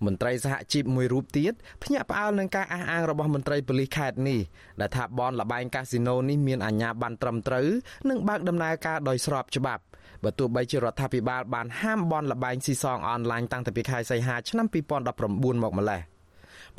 [0.06, 4.40] មន្ត្រីសហជីពមួយរូបទៀតភ្ញាក់ផ្អើលនឹងការអះអាងរបស់មន្ត្រីប៉ូលីសខេត្តនេះ
[4.80, 7.68] ដែលថាបនលបែងកាស៊ីណូនេះមានអាជ្ញាប័ណ្ណត្រឹមត្រូវ
[8.10, 9.84] និងបើកដំណើរការដោយស្របច្បាប់
[10.24, 16.02] បើទោះបីជារដ្ឋាភិបាលបានហាមបនលបែងស៊ីសងអនឡាញតាំងពីខែសីហាឆ្នាំ2019មកម្លេះ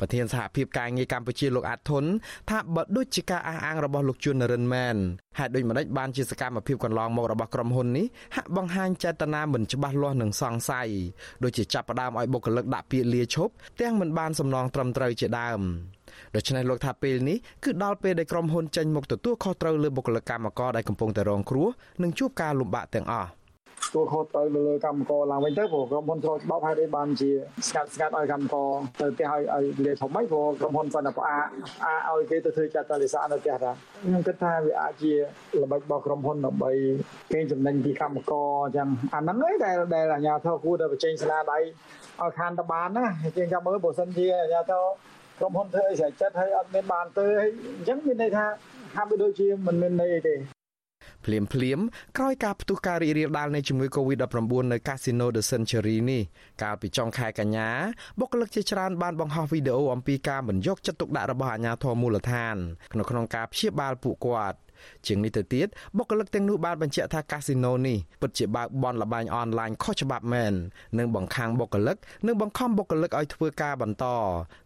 [0.01, 2.05] ប្រធានសហភាពការងារកម្ពុជាលោកអាត់ធុន
[2.49, 4.95] ថាបើដូចជាការអះអាងរបស់លោកជួននរិនមែន
[5.39, 10.89] ហេតុដូចម្តេចបានជាសកម្មភាពកន្លងមករបស់ក្រុមហ៊ុននេះហាក់បង្ហាញចេតនាមិនច្បាស់លាស់និងសង្ស័យ
[11.43, 15.59] ដូចជាចាប់ផ្ដើមឲ្យបុគ្គលិកដាក់ពាក្យលាឈប់ទាំងមិនបានសំណងត្រឹមត្រូវជាដើម
[16.35, 21.67] ដូច្នេះលោកថាពេលនេះគឺដល់ពេលដែលក្រុមហ៊ុនចេញមកទទួលខុសត្រូវលើបុគ្គលិកកម្មករដែលកំពុងតែរងគ្រោះ
[22.03, 23.29] និងជួបការលំបាកទាំងអស់
[23.93, 27.29] ទួលខុសត្រូវទៅលើកម្មករឡើងវិញទៅព្រោះក្រុមហ៊ុនចូលច្បាប់ហើយបានជា
[27.67, 31.45] ស្កាត់ស្កាត់ឲ្យកម្មករទៅផ្ទះឲ្យឲ្យលាធំហ្នឹងព្រោះក្រុមហ៊ុនគាត់តែផ្អាក
[31.85, 33.71] អាឲ្យគេទៅធ្វើចាត់តលិសានៅផ្ទះថា
[34.03, 35.13] ខ្ញុំគិតថាវាអាចជា
[35.61, 36.71] ល្បិចរបស់ក្រុមហ៊ុនដើម្បី
[37.33, 43.05] គេចំណេញពីកម្មករអញ្ចឹងអាហ្នឹងឯងដែលដែលអាជ្ញាធរគួរតែបញ្ចេញស្នាដៃឲ្យខានតបានណា
[43.37, 44.83] ជាងចាំមើលបើសិនជាអាជ្ញាធរ
[45.39, 47.43] ក្រុមហ៊ុនធ្វើឲ្យស្រេចចិត្តហើយអត់មានបានទៅអ
[47.81, 48.45] ញ្ចឹងមានន័យថា
[48.95, 50.35] ហាក់បីដូចជាមិនមានន័យអីទេ
[51.25, 51.79] ភ្លាមភ្លាម
[52.17, 56.21] ក្រោយការផ្ទុះការរីករាលដាលនៃជំងឺ Covid-19 នៅកាស៊ីណូ The Century នេះ
[56.63, 57.69] កាលពីចុងខែកញ្ញា
[58.19, 62.55] បុគ្គលិកជាច្រើនបានបង្ហោះវីដេអូអំពីការមិនយកចិត្តទុកដាក់របស់អាជ្ញាធរមូលដ្ឋាន
[62.91, 64.59] ក្នុងក្នុងការព្យាបាលពួកគាត់
[65.07, 65.67] ជាងនេះទៅទៀត
[65.97, 70.53] បុគ្គលិកទាំងនោះបានបញ្ជាក់ថាកាស៊ីណូនេះពិតជាបើកបនលបែងអនឡាញខុសច្បាប់មែន
[70.97, 74.05] និងបង្ខាំងបុគ្គលិកនិងបង្ខំបុគ្គលិកឲ្យធ្វើការបន្ត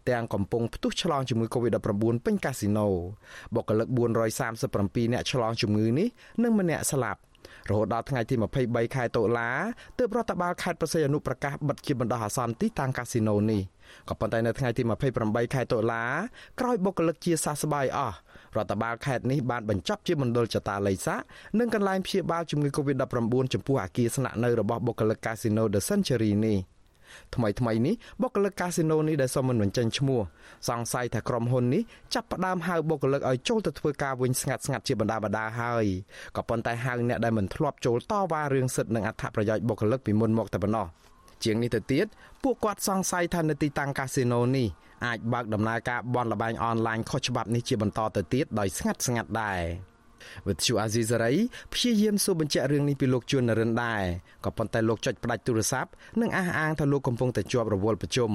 [0.08, 1.88] ទាំងកំពុងផ្ទុះឆ្លងជំងឺ Covid-19
[2.26, 2.88] ពេញកាស៊ីណូ
[3.54, 3.88] បុគ្គលិក
[4.50, 6.08] 437នាក់ឆ្លងជំងឺនេះ
[6.42, 7.20] និងម្នាក់ស្លាប់
[7.68, 9.50] រហូតដល់ថ្ងៃទី23ខែតុលា
[9.98, 13.62] ទើបរដ្ឋបាលខេត្តប្រសិទ្ធអនុប្រកាសបិទជាបណ្ដោះអាសន្នទីតាំងកាស៊ីណូនេះ
[14.08, 14.82] ក៏ប៉ុន្តែនៅថ្ងៃទី
[15.18, 16.02] 28ខែតុលា
[16.60, 18.16] ក្រោយបុគ្គលិកជាសះស្បើយអស់
[18.56, 21.16] រដ្ឋបាលខេត្តនេះបានបញ្ចប់ជាមណ្ឌលចតាល័យសា
[21.58, 26.58] និងកន្លែងព្យាបាលជំងឺ Covid-19 ចំពោះអគារស្នាក់នៅរបស់បុគ្គលិកកាស៊ីណូ The Century នេះ
[27.34, 30.20] ថ្មីថ្មីនេះបុគ្គលិកកាស៊ីណូនេះដែលសុំមិនបញ្ចេញឈ្មោះ
[30.68, 31.82] សង្ស័យថាក្រុមហ៊ុននេះ
[32.14, 35.86] ចាប់ផ្ដើមហៅបុគ្គលិកឲ្យចូលទៅធ្វើការវិញស្ងាត់ស្ងាត់ជាបណ្ដាបណ្ដាហើយ
[36.36, 40.86] ក៏ប៉ុន្តែហៅអ្នកដែលមិនធ្លាប់ចូលតវ៉ារឿងសិទ្ធិនិងអត្ថប្រយោជន៍បុគ្គលិកពីមុនមកតែប៉ុណ្ណោះ
[41.44, 42.06] ជាងនេះទៅទៀត
[42.42, 44.68] ពួកគាត់សង្ស័យថានៅទីតាំងកាស៊ីណូនេះ
[45.06, 49.60] អាចបើកដំណើរការបនលបែងអនឡាញខុសច្បាប់នេះជាបន្តទៅទៀតដោយស្ងាត់ស្ងាត់ដែរ
[50.48, 51.32] វិទ្យុអាស៊ីសេរី
[51.72, 54.02] ព្យាយាមសួរបញ្ជាក់រឿងនេះពីលោកជួននរិនដែរ
[54.44, 58.32] ក៏ប៉ុន្តែលោកចុចផ្ដាច់ទូរស័ព្ទនិងអះអាងថាលោកកំពុងតែជាប់រវល់ប្រជុំ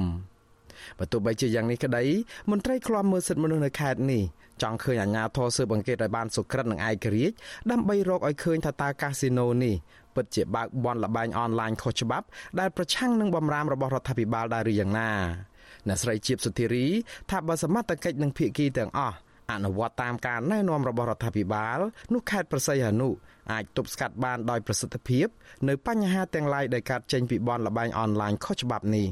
[0.99, 2.03] បើទោះបីជាយ៉ាងនេះក្តី
[2.51, 4.23] មន្ត្រីឃ្លាំមើលសិទ្ធិមនុស្សនៅខេត្តនេះ
[4.61, 7.35] ចង់ឃើញអាជ្ញាធរស៊ើបអង្កេតឲ្យបានសុក្រិតនិងឯករាជ្យ
[7.71, 9.75] ដើម្បីរកឲ្យឃើញថាតើកាស៊ីណូនេះ
[10.15, 12.25] ពិតជាបើកបនលបែងអនឡាញខុសច្បាប់
[12.59, 15.11] ដែលប្រឆាំងនឹងបំរាមរបស់រដ្ឋាភិបាលដែរឬយ៉ាងណា
[15.87, 16.85] អ្នកស្រីជីបសុធារី
[17.29, 19.15] ថាបើសមត្ថកិច្ចនិងភាគីទាំងអស់
[19.55, 21.79] អនុវត្តតាមការណែនាំរបស់រដ្ឋាភិបាល
[22.13, 23.09] នោះខេត្តប្រស័យហនុ
[23.51, 25.27] អាចទប់ស្កាត់បានដោយប្រសិទ្ធភាព
[25.67, 29.07] នៅបញ្ហាទាំងឡាយដែលកើតចេញពីបនលបែងអនឡាញខុសច្បាប់នេះ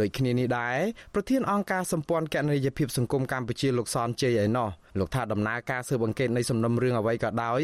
[0.00, 0.76] ដូចគ្នានេះដែរ
[1.14, 4.68] ប្រធានអង្គការសម្ព័ន្ធគណនេយ្យភាពសង្គមកម្ពុជាលោកសនជ័យឯណោះ
[4.98, 7.60] លោកថាដំណើរការស៊ើបអង្កេតនៃសំណុំរឿងអ្វីក៏ដោយ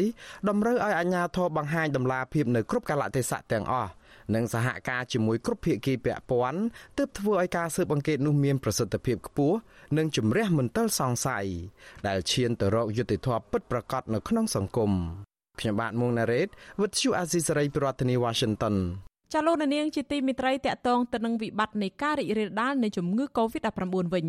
[0.49, 3.91] តម្រូវឲ្យអាជ្ញាធរបង្ហាញដំណាភាពនៅគ្រប់កាលៈទេសៈទាំងអស់
[4.35, 6.61] និងសហការជាមួយគ្រប់ភាគីពាក់ព័ន្ធ
[6.97, 9.57] ទើបធ្វើឲ្យការស៊ើបអង្កេតនោះមានប្រសិទ្ធភាពខ្ពស់
[9.97, 11.45] និងជំរះមន្ទិលសង្ស័យ
[12.07, 14.91] ដែលឈានទៅរកយុត្តិធម៌ពិតប្រាកដនៅក្នុងសង្គម
[15.59, 16.47] ខ្ញុំបាទមុងណារ៉េត
[16.79, 18.75] With you Azisari ប្រធានាធិបតី Washington
[19.33, 24.27] ចាលោកនាងជាទីមិត្តរីតកតងទៅនឹងវិបត្តិនៃការរីករាលដាលនៃជំងឺ Covid-19 វិញ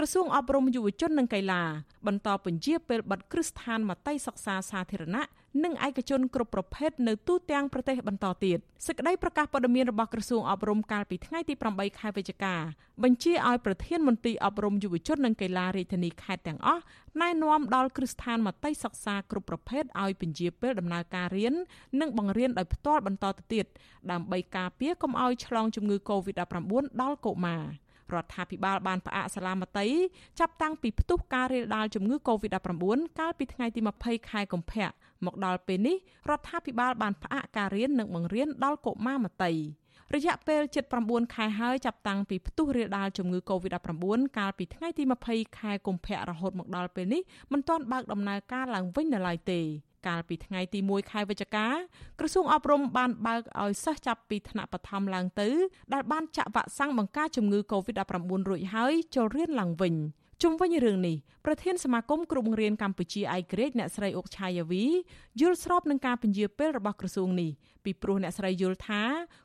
[0.00, 1.62] ក្រសួងអប់រំយុវជននិងកីឡា
[2.06, 5.24] បន្តពន្យាពេលបិទគ្រឹះស្ថានមត្តេយ្យសិក្សាសាធារណៈ
[5.64, 12.54] និងឯកជនគ្រប់ប្រភេទនៅទូទាំងប្រទេសបន្តទៀតសេចក្តីប្រកាសព័ត៌មានរបស់ក្រសួងអប់រំកាលពីថ្ងៃទី8ខែវិច្ឆិកា
[13.02, 16.82] បញ្ជាឲ្យប្រធានមន្ត្រីអប់រំយុវជននិងកីឡារាជធានីខេត្តទាំងអស់
[17.20, 21.54] ណែនាំដល់គ្រឹះស្ថានមត្តេយ្យសិក្សាគ្រប់ប្រភេទឲ្យពន្យាពេលដំណើរការរៀន
[22.00, 23.66] និងបង្រៀនដោយផ្ទាល់បន្តទៅទៀត
[24.10, 27.64] ដើម្បីការពារកុំឲ្យឆ្លងជំងឺ Covid-19 ដល់កុមារ
[28.14, 29.96] រដ្ឋាភិបាលបានផ្អាកសាលាមត្តេយ្យ
[30.40, 34.88] ចាប់តាំងពីផ្ទុះការរាលដាលជំងឺ Covid-19 កាលពីថ្ងៃទី20ខែកុម្ភៈ
[35.24, 35.96] មកដល់ពេលនេះ
[36.30, 39.62] រដ្ឋាភិបាលបានផ្អាកការរៀននិងបង្រៀនដល់កុមារមត្តេយ្យ
[40.14, 40.62] រយៈពេល
[40.98, 49.60] 79ខែហើយចាប់តាំងពីផ្ទុះរាលដាលជំងឺ Covid-19 កាលពីថ្ងៃទី20ខែកុម្ភៈរហូតមកដល់ពេលនេះមិនទាន់បើកដំណើរការឡើងវិញនៅឡើយទេ
[50.06, 51.66] កាលពីថ្ងៃទី1ខែវិច្ឆិកា
[52.18, 55.48] ក្រសួងអប់រំបានបើកឲ្យសិស្សចាប់ពីថ្នាក់បឋមឡើងទៅ
[55.92, 59.94] ដែលបានចាក់វ៉ាក់សាំងបង្ការជំងឺ Covid-19 រួចហើយចូលរៀនឡើងវិញ
[60.42, 64.84] ជុំវិញរឿងនេះប្រធានសមាគមគ្រូបង្រៀនកម្ពុជាឯករាជ្យអ្នកស្រីអុកឆាយាវី
[65.40, 67.50] យល់ស្របនឹងការពន្យាពេលរបស់ក្រសួងនេះ
[67.84, 69.02] ពីព្រោះអ្នកស្រីយល់ថា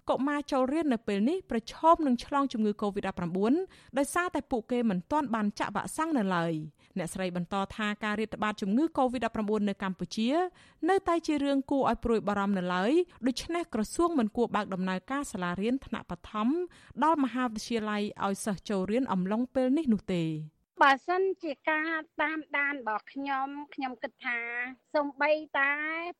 [0.10, 3.54] កុមារចូលរៀននៅពេលនេះប្រឈមនឹងឆ្លងជំងឺ Covid-19
[3.98, 6.54] ដោយសារតែពួកគេមិនទាន់បានចាក់វ៉ាក់សាំងនៅឡើយ
[6.98, 10.30] អ្នកស្រីបន្តថាការរាតត្បាតជំងឺ Covid-19 នៅកម្ពុជា
[10.90, 12.92] នៅតែជារឿងគួរឲ្យព្រួយបារម្ភនៅឡើយ
[13.28, 16.48] ដូច្នេះក្រសួងមិនគួរបើកដំណើរការសាលារៀនថ្នាក់បឋម
[17.04, 20.24] ដល់មហាវិទ្យាល័យឲ្យសិស្សចូលរៀនអំឡុងពេលនេះនោះទេ
[20.82, 24.40] បើសិនជាការតាមដានរបស់ខ្ញុំខ្ញុំគិតថា
[24.96, 25.74] សំបីតែ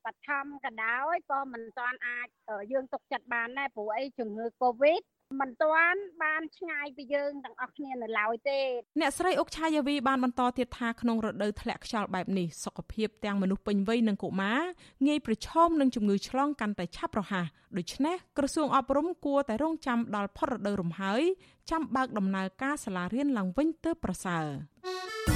[0.04, 2.28] បឋមក៏ដោយក៏មិនទាន់អាច
[2.72, 5.02] យើងទុកចិត្តបានដែរព្រោះអីជំងឺ Covid
[5.40, 8.60] មិនទាន់បានឆ្ងាយពីយើងទាំងអស់គ្នានៅឡើយទេ
[9.00, 14.60] អ្នកស្រីអុកឆាយាវីបានបន្តទៀតថាក្នុងរដូវធ្លាក់ខ្យល់បែបនេះសុខភាពទាំងមនុស្សពេញវ័យនិងកុមារ
[15.06, 21.22] ងាយប្រឈមនឹងជំងឺឆ្លងកាន់តែឆាប់រហ័សដូច្នេះក្រសួងអប់រំគួរតែរងចាំដល់ផុតរដូវរំហើយ
[21.70, 25.33] ចាំបើកដំណើរការសាលារៀនឡើងវិញទើបប្រសើរ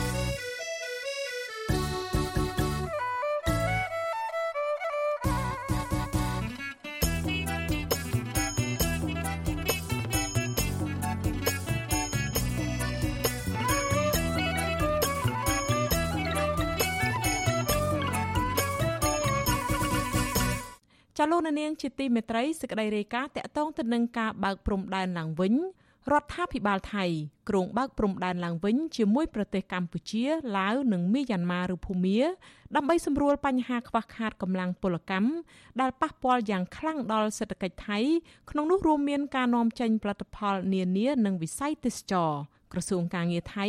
[21.20, 25.54] ចាលោកនាងជាទីមេត្រីសេចក្តីរាយការណ៍តាក់ទងទៅនឹងការបើកព្រំដែនឡើងវិញ
[26.12, 27.04] រដ្ឋាភិបាលថៃ
[27.48, 30.24] ក្រុងបើកព្រំដែនឡើងវិញជាមួយប្រទេសកម្ពុជា
[30.57, 32.20] ឡាវនិងមីយ៉ាន់ម៉ាឬភូមា
[32.76, 35.31] ដើម្បីសម្រួលបញ្ហាខ្វះខាតកម្លាំងពលកម្ម
[35.81, 37.98] ដែលប៉ះពាល់យ៉ាងខ្លាំងដល់សេដ្ឋកិច្ចថៃ
[38.50, 42.40] ក្នុងនោះរួមមានការនាំចេញផលិតផលនានានិងវិស័យទេសចរណ៍
[42.72, 43.66] ក្រសួងការងារថៃ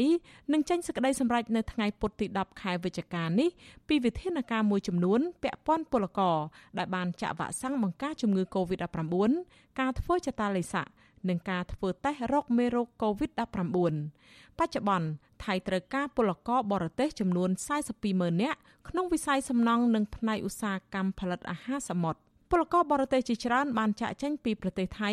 [0.51, 3.49] នឹងចេញសេចក្តីសម្រេចនៅថ្ងៃពុធទី10ខែវិច្ឆិកានេះ
[3.87, 6.37] ពីវិធានការមួយចំនួនពាក់ព័ន្ធពលករ
[6.77, 9.31] ដែលបានចាក់វ៉ាក់សាំងបង្ការជំងឺ Covid-19
[9.79, 10.83] ការធ្វើចតាឡេសា
[11.29, 15.07] និងការធ្វើតេស្តរកមេរោគ COVID-19 បច្ចុប្បន្ន
[15.43, 17.49] ថៃត្រូវការពលករបរទេសចំនួន
[17.85, 18.59] 42ម៉ឺននាក់
[18.89, 22.19] ក្នុងវិស័យសំណង់និងផ្នែកឧស្សាហកម្មផលិតអាហារសមុទ្រ
[22.51, 25.11] ពលករបរទេសជាច្រើនបានចាក់ចេញពីប្រទេសថៃ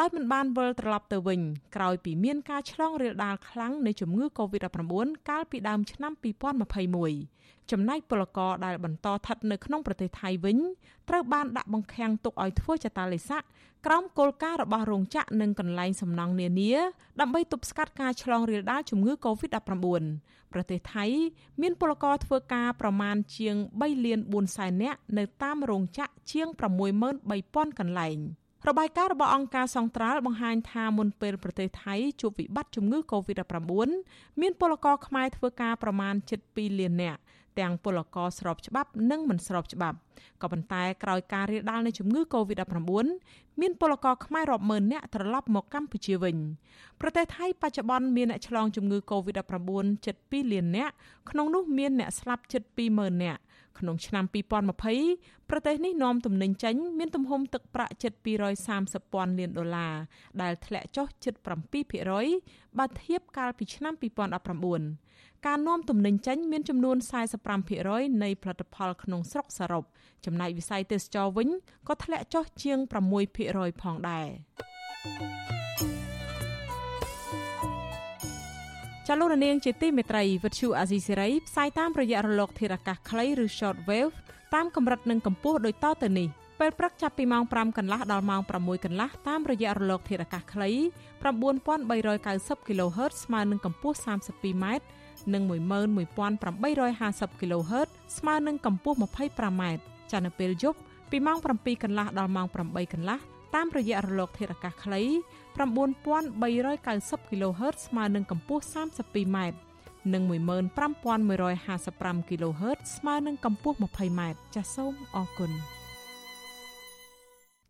[0.00, 1.40] ដោយមិនបានវិលត្រឡប់ទៅវិញ
[1.76, 4.92] ក្រោយពីមានការឆ្លងរាលដាលខ្លាំងនៃជំងឺ Covid-19
[5.30, 10.58] កាលពីដើមឆ្នាំ2021ចំណែកពលករដែលបន្តស្ថិតនៅក្នុងប្រទេសថៃវិញ
[11.08, 13.46] ត្រូវបានដាក់បង្ខាំងទុកឲ្យធ្វើចតាឡេសាក់
[13.86, 16.72] ក្រោមគោលការណ៍របស់រោងចក្រនិងកន្លែងសំណង់នានា
[17.20, 19.70] ដើម្បីទប់ស្កាត់ការឆ្លងរាលដាលជំងឺ Covid-19
[20.52, 21.04] ប្រទេសថៃ
[21.62, 26.48] មានពលករធ្វើការប្រមាណជាង3លាន4សែននាក់នៅតាមរោងចក្រជាង
[27.12, 28.18] 63000កន្លែង
[28.68, 36.14] របាយការណ៍របស់អង្គការសង្ត្រាល់បង្ហាញថាមុនពេលប្រទេសថៃជួបវិបត្តិជំងឺ Covid-19 មានពលករខ្មែរធ្វើការប្រមាណ
[36.46, 37.20] 7លាននាក់
[37.58, 39.96] ទាំងពលករស្របច្បាប់និងមិនស្របច្បាប់
[40.42, 43.06] ក៏ប៉ុន្តែក្រោយការរាលដាលនៃជំងឺ Covid-19
[43.60, 46.36] មានពលករខ្មែររាប់ម៉ឺននាក់ត្រឡប់មកកម្ពុជាវិញ
[47.00, 50.94] ប្រទេសថៃបច្ចុប្បន្នមានអ្នកឆ្លងជំងឺ Covid-19 ជិត2លាននាក់
[51.30, 52.62] ក្នុងនោះមានអ្នកស្លាប់ជិត
[52.94, 53.40] 20000នាក់
[53.78, 54.24] ក្នុងឆ្នាំ
[54.90, 58.12] 2020ប្រទេសនេះនាំទំនិញចេញមានទំហំទឹកប្រាក់ជិត
[58.62, 59.94] 230ពាន់លានដុល្លារ
[60.42, 61.34] ដែលធ្លាក់ចុះជិត
[62.06, 63.94] 7%បើធៀបកាលពីឆ្នាំ
[64.70, 66.96] 2019ការនាំទំនិញចេញមានចំនួន
[67.60, 69.84] 45%នៃផលិតផលក្នុងស្រុកសរុប
[70.24, 71.48] ចំណែកវិស័យទេសចរវិញ
[71.88, 72.78] ក៏ធ្លាក់ចុះជាង
[73.30, 75.61] 6%ផងដែរ
[79.12, 84.14] ចលនានាងជាទីមេត្រីវិទ្យុអាស៊ីសេរីផ្សាយតាមរយៈរលកធារកាសខ្លីឬ short wave
[84.54, 86.28] តាមកម្រិតនិងកម្ពស់ដូចតទៅនេះ
[86.60, 90.70] ពេលព្រឹកចាប់ពីម៉ោង5កន្លះដល់ម៉ោង6កន្លះតាមរយៈរលកធារកាសខ្លី
[91.30, 94.66] 9390 kHz ស្មើនឹងកម្ពស់ 32m
[95.32, 97.88] និង11850 kHz
[98.18, 99.62] ស្មើនឹងកម្ពស់ 25m
[100.10, 100.78] ចា៎នៅពេលយប់
[101.10, 103.18] ពីម៉ោង7កន្លះដល់ម៉ោង8កន្លះ
[103.54, 105.02] តាមរយៈរលកធាតុអាកាសខ្លី
[105.56, 109.38] 9390 kHz ស្មើនឹងកម្ពស់ 32m
[110.12, 114.20] និង15155 kHz ស្មើនឹងកម្ពស់ 20m
[114.54, 115.52] ចាសសូមអរគុណ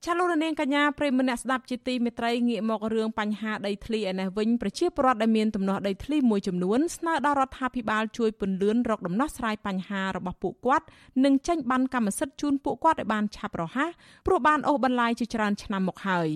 [0.06, 10.86] ចាលោករនាងកញ្ញាប្រិមនៈស្ដាប់ជាទីមេត្រីងាកមករឿងបញ្ហាដីធ្លីឯនេះវិញប្រជាពលរដ្ឋដែលមានទំនាស់ដីធ្លីមួយចំនួនស្នើដល់រដ្ឋាភិបាលជួយពន្លឿនរកដំណោះស្រាយបញ្ហារបស់ពួកគាត់
[11.24, 13.90] និងចេញបានកម្មសិទ្ធិជូនពួកគាត់ឲ្យបានឆាប់រហ័ស
[14.26, 16.28] ព្រោះបានអូសបន្លាយជាច្រើនឆ្នាំមកហើយ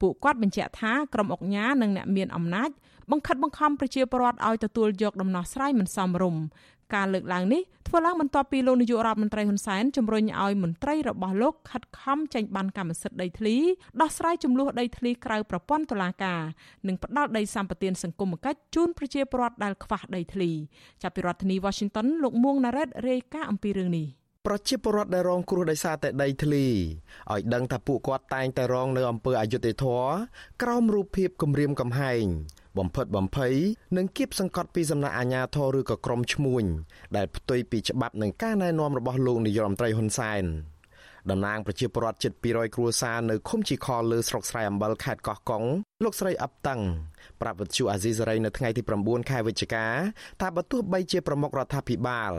[0.00, 2.70] ពួកគាត់បញ្ជាក់ថាក្រុមអង្គការនិងអ្នកមានអំណាច
[3.10, 6.42] បង្ខិតបង្ខំប្រជាពលរដ្ឋឲ្យទទួលយកដំណោះស្រាយមិនសមរម្យ
[6.94, 13.56] ការលើកឡើងនេះធ្វើឡើងបន្ទាប់ពីលោកនាយករដ្ឋមន្ត្រីហ៊ុនសែនជំរុញឲ្យមន្ត្រីរបស់លោកខិតខំចេញបានកម្មសិទ្ធិដីធ្លី
[14.00, 16.42] ដោះស្រាយចំនួនដីធ្លីក្រៅប្រព័ន្ធតុលាការ
[16.88, 20.50] និងផ្ដាល់ដីសម្បត្តិសង្គមគិច្ចជូនប្រជាពលរដ្ឋដែលខ្វះដីធ្លី
[21.02, 24.17] ចាប់ពីរដ្ឋធានី Washington លោកមួងណារ៉េតរាយការណ៍អំពីរឿងនេះ
[24.50, 26.66] ប្រជាពលរដ្ឋដែលរងគ្រោះដោយសារតែដីធ្លី
[27.32, 30.08] ឲ្យដឹងថាពួកគាត់តែងតែរងនៅអំពើអយុត្តិធម៌
[30.62, 32.24] ក្រោមរូបភាពគំរាមកំហែង
[32.78, 33.54] បំផិតបំភ័យ
[33.96, 36.64] និងគៀបសង្កត់ពីសំណាក់អាជ្ញាធរឬក៏ក្រុមឈ្មួញ
[37.16, 40.44] ដែលផ្ទុយពីច្បាប់និងការណែនាំរបស់លោកនាយរដ្ឋមន្ត្រីហ៊ុនសែន
[41.32, 45.64] តំណាងប្រជាពលរដ្ឋជិត200គ្រួសារនៅឃុំជីខលលើស្រុកស្រែអំបិលខេត្តកោះកុង
[46.04, 46.80] លោកស្រីអឹបតឹង
[47.40, 49.86] ប្រាប់វិទ្យុអាស៊ីសេរីនៅថ្ងៃទី9ខែវិច្ឆិកា
[50.40, 52.32] ថាបើទោះបីជាប្រមុខរដ្ឋាភិបាល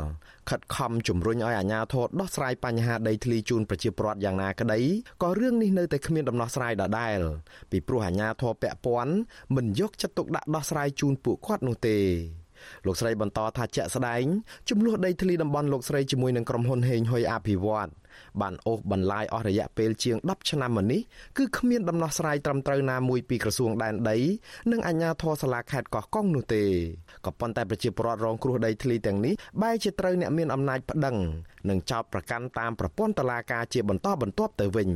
[0.50, 4.80] ខិតខំជំរុញឲ្យអាជ្ញាធរដោះស្រាយបញ្ហាដីធ្លីជូនប្រជាពលរដ្ឋយ៉ាងណាក្តី
[5.24, 7.20] ក៏រឿងនេះនៅតែគ្មានដំណោះស្រាយដដែល
[7.72, 9.14] ពីព្រោះអាជ្ញាធរពាក់ព័ន្ធ
[9.56, 11.98] មិនយកចិត្តទុកដាក់ដោះស្រាយជូនពួកគាត់នោះទេ
[12.86, 14.24] លោកស្រីបន្តថាជាក់ស្ដែង
[14.70, 17.90] ចំនួនដីធ្លីតំបន់លោកស្រីជាមួយនឹងក្រុមហ៊ុនហេងហ៊ុយអភិវឌ្ឍ
[18.42, 21.02] បានអូសបន្លាយអស់រយៈពេលជាង10ឆ្នាំមកនេះ
[21.38, 24.18] គឺគ្មានដំណោះស្រាយត្រឹមត្រូវណាមួយពីក្រសួងដែនដី
[24.72, 26.64] និងអាជ្ញាធរសាលាខេត្តកោះកុងនោះទេ
[27.26, 31.16] ក៏ប៉ុន្តែប្រជាពលរដ្ឋរងគ្រោះដីធ្លីទាំងនេះបែរជាត្រូវអ្នកមានអំណាចប្តឹង
[31.70, 34.90] និងចោទប្រកាន់តាមប្រព័ន្ធតុលាការជាបន្តបន្ទាប់ទៅវិញ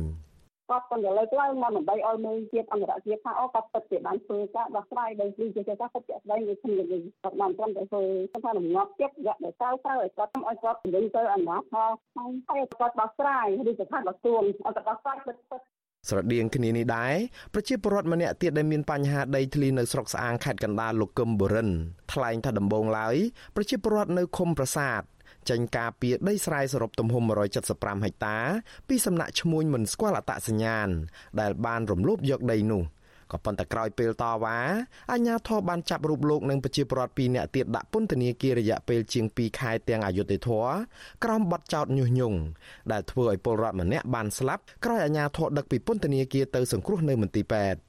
[0.68, 8.02] គាត់ក៏លើកឡើងមកដើម្បីឲ្យមើលជាតិអន្តរជាតិថាអូគាត់ពិតជាបានធ្វើការដោះស្រាយដោយជាជាការពិតជាស្ដែងដូចគ្នាវិញគាត់បានត្រឹមតែធ្វើ
[8.44, 11.84] ថារងាប់ចិត្តរយៈដែលតើតើឲ្យគាត់ឲ្យគាត់ជំរុញទៅអាណាថា
[12.48, 15.60] ហើយគាត់ដោះស្រាយឬស្ថានបទឲ្យគាត់ដោះស្រាយពិតពិត
[16.08, 17.14] ស្រដៀងគ្នានេះដែរ
[17.54, 21.70] ប្រជាពលរដ្ឋម្នាក់ទៀតដែលមានបញ្ហាដីធ្លីនៅស្រុកស្អាងខេត្តកណ្ដាលលោកកឹមបុរិន
[22.12, 23.16] ថ្លែងថាដំបងឡើយ
[23.56, 25.02] ប្រជាពលរដ្ឋនៅឃុំប្រាសាទ
[25.50, 27.22] ចេញការពីដីស្រែសរុបទំហំ
[27.64, 28.38] 175ហិកតា
[28.88, 30.88] ពីសំណាក់ឈ្មួញមិនស្គាល់អត្តសញ្ញាណ
[31.40, 32.84] ដែលបានរំលោភយកដីនោះ
[33.32, 34.56] ក៏ប៉ុន្តែក្រោយពេលតវ៉ា
[35.10, 40.66] អាជ្ញាធរបានចាប់រូបលោកនិងប្រជាពលរដ្ឋ2នាក់ទៀតដាក់ពន្ធនាគាររយៈពេលជាង2ខែទាំងអយុធធរ
[41.24, 42.38] ក្រោមបទចោទញុះញង់
[42.92, 47.80] ដែលធ្វើឲ្យពលរដ្ឋម្នាក់បានស្លាប់ក្រោយអាជ្ញាធរដឹកពីពន្ធនាគារទៅសង្គ្រោះនៅមន្ទីរពេទ្យ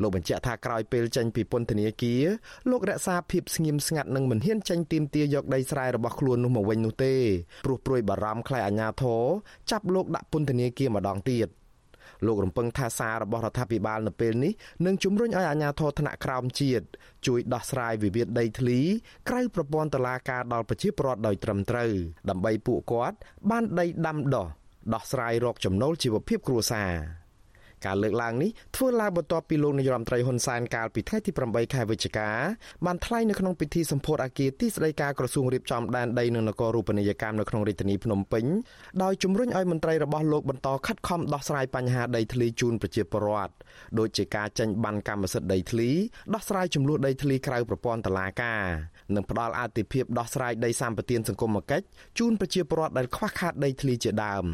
[0.00, 2.24] លោកបញ្ជាក់ថាក្រោយពេលចេញពីពន្ធនាគារ
[2.70, 7.14] លោករក្សាភាពស្ងៀមស្ងាត់និងមិនហ៊ានចេញទាមទារយកដីស្រែរបស់ខ្លួននោះមកវិញនោះទេ
[7.64, 9.22] ព្រោះព្រួយបារម្ភខ្លាចអាជ្ញាធរ
[9.70, 11.48] ចាប់លោកដាក់ពន្ធនាគារម្ដងទៀត
[12.26, 14.52] លោករំពឹងថាសាររបស់រដ្ឋាភិបាលនៅពេលនេះ
[14.86, 16.86] នឹងជំរុញឲ្យអាជ្ញាធរថ្នាក់ក្រោមជាតិ
[17.26, 18.78] ជួយដោះស្រាយវិវាទដីធ្លី
[19.28, 21.92] ក្រៅប្រព័ន្ធតុលាការដល់ប្រជាពលរដ្ឋដោយត្រឹមត្រូវ
[22.30, 23.16] ដើម្បីពួកគាត់
[23.50, 24.46] បានដីដាំដុះ
[24.94, 26.92] ដោះស្រាយរកចំណូលជីវភាពគ្រួសារ
[27.86, 32.28] ការលើកឡើងនេះធ្វើឡើងបន្ទាប់ពីលោកនាយរដ្ឋមន្ត្រីហ៊ុនសែនកាលពីថ្ងៃទី8ខែវិច្ឆិកា
[32.86, 38.44] បានថ្លែងនៅក្នុងពិធីសម្ពោធអគារទីស្តីការក្រសួងរៀបចំដែនដីនិងនគររូបនីយកម្មនៅក្នុងរាជធានីភ្នំពេញ
[39.02, 43.54] ដោយជំរុញឲ្យមន្ត្រីរបស់លោកបន្តខិតខំដោះស្រាយបញ្ហាដីធ្លីជូនប្រជាពលរដ្ឋ
[43.98, 45.90] ដូចជាការចេញបានកម្មសិទ្ធិដីធ្លី
[46.34, 48.62] ដោះស្រាយចំនួនដីធ្លីក្រៅប្រព័ន្ធតុលាការ
[49.14, 51.86] និងផ្ដល់អាទិភាពដោះស្រាយដីសម្បត្តិសង្គមគិច្ច
[52.18, 54.46] ជូនប្រជាពលរដ្ឋដែលខ្វះខាតដីធ្លីជាដើម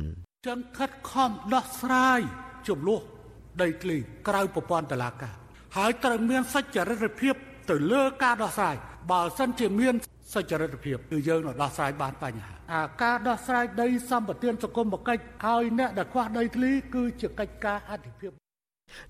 [0.47, 2.21] ចឹងខិតខំដោះស្រាយ
[2.69, 3.14] ចំនួន
[3.63, 3.97] ដីធ្លី
[4.29, 5.35] ក្រៅប្រព័ន្ធតុលាការ
[5.77, 7.35] ហើយត្រូវមានសច្ចរិទ្ធភាព
[7.71, 8.77] ទៅលើការដោះស្រាយ
[9.13, 9.95] បើសិនជាមាន
[10.35, 18.31] សច្ចរិទ្ធភាពគឺយើងនឹងដោះស្រាយបានបញ្ហាអាការដោះស្រាយដីសម្បត្តិសង្គមកិច្ចឲ្យអ្នកដែលខ្វះដីធ្លីគឺជាកិច្ចការអធិភាព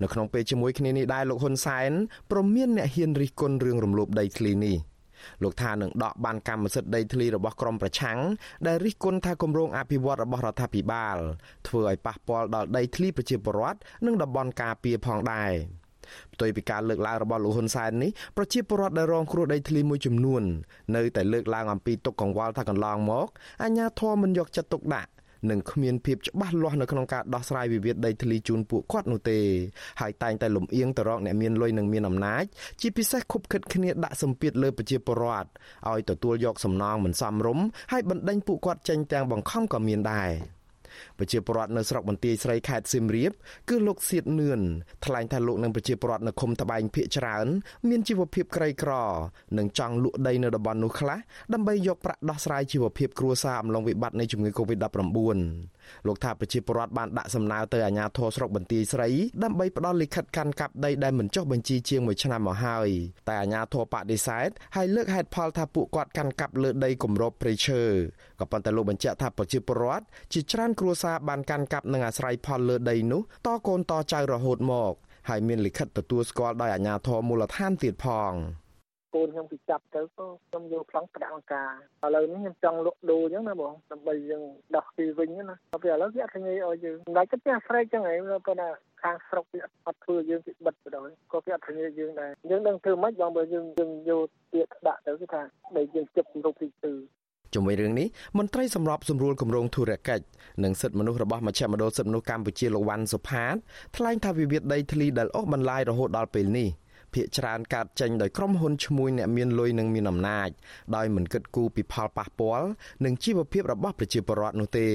[0.02, 1.92] នៅក្នុងពេលជាមួយគ្នានេះដែរលោកហ៊ុនសែន
[2.30, 4.76] ព្រមមានអ្នកហ៊ានរិះគន់រឿងរំលោភដីធ្លីនេះ
[5.42, 8.18] លោកថានឹងដកបានកម្មសិទ្ធិដីធ្លីរបស់ក្រមប្រឆាំង
[8.66, 11.16] ដែលរិះគន់ថាគម្រោងអភិវឌ្ឍរបស់រដ្ឋាភិបាល
[11.68, 15.52] ធ្វើឲ្យប៉ះពាល់ដល់ដីធ្លីប្រជាពលរដ្ឋនិងតំបន់ការពារផងដែរ
[16.34, 20.42] ផ្ទុយពីការលើកឡើងរបស់លោកហ៊ុនសែននេះប្រជាពលរដ្ឋដែលរងគ្រោះដីធ្លីមួយចំនួន
[20.96, 23.26] នៅតែលើកឡើងអំពីទុកកង្វល់ថាកន្លងមក
[23.62, 25.10] អាជ្ញាធរមិនយកចិត្តទុកដាក់
[25.50, 29.38] និងគ្មានភាពច្បាស់លាស់នៅក្នុងការដោះស្រាយវិវាទដីធ្លីជូនពួកគាត់នោះទេ
[30.00, 32.44] ហើយតែងតែលំអៀងទៅរកអ្នកមានលុយនិងមានអំណាច
[32.80, 35.48] ជាពិសេសខុបខិតគ្នាដាក់សម្ពាធលើប្រជាពលរដ្ឋ
[35.90, 40.30] ឲ្យទទួលយកសំណងមិនសមរម្យហើយបណ្ដេញពួកគាត់ចេញទាំងបង្ខំក៏មានដែរ
[41.18, 43.32] ប្រជាពលរដ្ឋនៅស្រុកបន្ទាយស្រីខេត្តសៀមរាប
[43.68, 44.60] គឺលោកសៀតនឿន
[45.04, 47.46] ថ្លែងថាលោកនិងប្រជាពលរដ្ឋនៅឃុំត្បែងភៀកច្រើន
[47.88, 48.92] មានជីវភាពក្រីក្រ
[49.58, 51.18] និងចង់លក់ដីនៅតំបន់នោះខ្លះ
[51.52, 55.38] ដើម្បីយកប្រាក់ដោះស្រាយជីវភាពគ្រួសារអំឡុងវិបត្តិនៃជំងឺ Covid-19
[56.06, 59.08] លោកថាប្រជាពលរដ្ឋបានដាក់សំណើទៅអាជ្ញាធរស្រុកបន្ទាយស្រី
[59.44, 62.88] ដើម្បីផ្ដល់លិខិតកាន់កាប់ដីដែលមិនចុះបញ្ជីជាង1ឆ្នាំមកហើយ
[63.28, 67.82] តែអាជ្ញាធរបដិសេធហើយលើកហេតុផលថាពួកគាត់កាន់កាប់លើដីគម្របព្រៃឈើ
[68.40, 74.92] ក៏ប៉ុន្តែលោកបញ្ជាក់ថាប្រជាពលរដ្ឋជាច្រើនគ្រួសារបានកាន់កាប់និងអាស្រ័យផលលើដីនោះតកូនតចៅរហូតមក
[75.28, 78.34] ហើយមានលិខិតទទួលស្គាល់ដោយអាជ្ញាធរមូលដ្ឋានទៀតផង។
[79.14, 81.70] កូនខ្ញុំពីចាប់ទៅក៏ខ្ញុំយកប្លង់ប្រាក់អង្ការ
[82.04, 84.42] ឥឡូវនេះខ្ញុំចង់លក់ដូរអញ្ចឹងណាបងដើម្បីយើង
[84.76, 88.68] ដោះពីវិញណាពេលឥឡូវវាអត់ងាយឲ្យយើងមិនដាច់ទៅផ្ទះស្រែកចឹងឯងប៉ុន្តែ
[89.02, 95.42] ខាងស្រុកវាអត់ធ្វើយើងពីបិទបដ ாய் ក៏វាអត់ធានាយើងដែរយើងដឹងធ្វើម៉េចបងបើយើងយើងយកទៀតដាក់ទៅគឺថា
[95.74, 97.23] បើយើងជិបរូបទី2
[97.54, 98.06] ជាមួយរឿងនេះ
[98.38, 100.24] មន្ត្រីសម្របសម្រួលគម្រោងធុរកិច្ច
[100.64, 103.54] និងសិទ្ធិមនុស្សរបស់មជ្ឈមណ្ឌលសិទ្ធិមនុស្សកម្ពុជាលោកវ៉ាន់សុផាត
[103.96, 106.70] ថ្លែងថាវិវាទដីធ្លីដែលអូសបន្លាយរហូតដល់ពេលនេះ
[107.14, 110.48] ភាគច្រើនកើតចេញដោយក្រុមហ៊ុនឈ្មួញអ្នកមានលុយនិងមានអំណាច
[110.96, 112.68] ដោយមិនគិតគូរពីផលប៉ះពាល់
[113.04, 114.86] និងជីវភាពរបស់ប្រជាពលរដ្ឋនោះទេ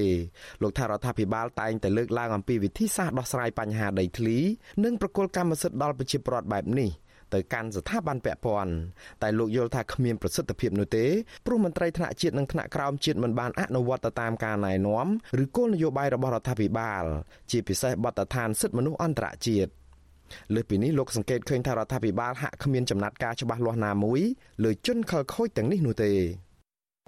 [0.62, 4.38] លោកថារដ្ឋាភិបាលតែងតែលើកឡើងអំពីវិធីសាស្ត្រដោះស្រាយបញ្ហាដីធ្លី
[4.84, 6.90] និងប្រគល់កម្មសិទ្ធិដល់ប្រជាពលរដ្ឋបែបនេះ
[7.34, 8.72] ទៅកាន់ស្ថាប័នពាក់ព័ន្ធ
[9.22, 11.06] តែលោកយល់ថាគ្មានប្រសិទ្ធភាពនោះទេ
[11.46, 15.06] ព្រោះមន្ត្រីថ្នាក់ជាតិនិងថ្នាក់ក្រោមជាតិមិនបានអនុវត្តតាមការណែនាំ
[15.42, 17.04] ឬគោលនយោបាយរបស់រដ្ឋាភិបាល
[17.50, 19.70] ជាពិសេសបទដ្ឋានសិទ្ធិមនុស្សអន្តរជាតិ
[20.54, 24.20] លើសពីនេះលោកសង្កេតឃើញថារដ្ឋាភិបាលហាក់គ្មានចំណាត់ការច្បាស់លាស់ណាមួយ
[24.64, 26.12] លើជនខិលខូចទាំងនេះនោះទេ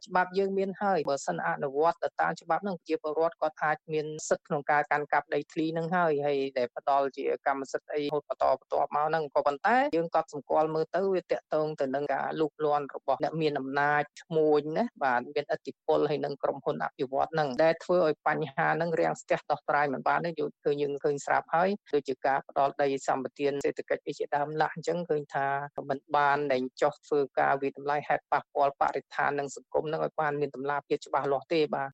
[0.06, 25.46] ច្បាប់យើងមានហើយបើសិនអនុវត្តទៅតាមច្បាប់នឹងជាពលរដ្ឋគាត់អាចមានសិទ្ធិក្នុងការកាន់កាប់ដីធ្លីនឹងហើយហើយដែលផ្ដល់ជាកម្មសិទ្ធិអីហូតបន្តបន្ទាប់មកហ្នឹងក៏ប៉ុន្តែយើងក៏សម្គាល់មើលទៅវាតកតងទៅនឹងការលូកលាន់របស់អ្នកមានអំណាចឈ្មួញណាបាទមានឥទ្ធិពលហើយនឹងក្រុមហ៊ុនអភិវឌ្ឍហ្នឹងដែលធ្វើឲ្យបញ្ហាហ្នឹងរាំងស្ទះដោះស្រាយមិនបានទេយើងឃើញយើងឃើញស្រាប់ហើយដូចជាការផ្ដល់ដីសម្បត្តិសេដ្ឋកិច្ចជាដើមឡាក់អញ្ចឹងឃើញថា
[25.88, 31.90] មិនបានតែចោះធ្វើការវិតម្លៃហេតុប៉ះពាល់បរិស្ថាននិងសង្គមនឹងឲ្យបានមានតម្លាភាពច្បាស់លាស់ទេបាទ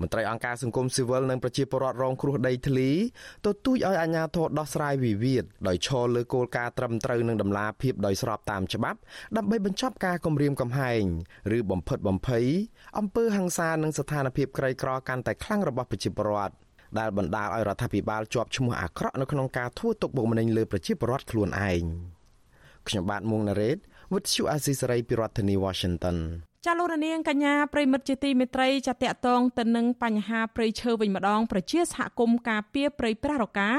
[0.00, 2.90] មន្ត្រីអង្គការសង្គមស៊ីវិលនិងប្រជាពលរដ្ឋរងគ្រោះដីធ្លី
[3.46, 8.98] ទទូចឲ្យអាជ្ញាធរដោះស្រាយវិវាទដោយឈលលើគោលការណ៍ត្រឹមត្រូវនិងតម្លាភាពដោយស្របតាមច្បាប់
[9.36, 11.02] ដើម្បីបញ្ចប់ការគំរាមកំហែង
[11.56, 12.46] ឬបំផិតបំភ័យ
[12.98, 16.54] អំពើហិង្សានិងស្ថានភាពក្រីក្រកាន់តែខ្លាំងរបស់ប្រជាពលរដ្ឋ
[16.98, 21.84] ដែលបណ្ដាលឲ្យរដ្ឋាភិបាលជាប់ឈ្មោះអាក្រក់នៅក្នុងការធ្វើទុកបុកម្នេញលើប្រជាពលរដ្ឋខ្លួនឯង
[22.88, 23.78] ខ្ញុំបាទមុងណារ៉េត
[24.12, 26.16] With you Azisaray ពីរដ្ឋធានី Washington
[26.66, 33.70] ចាលោករនាងកញ្ញាប្រិមិត្តជាទីមេត្រីចាតកតងទៅនឹងបញ្ហាព្រៃឈើវិញម្ដងប្រជាសហគមន៍ការពារព្រៃប្រះរកា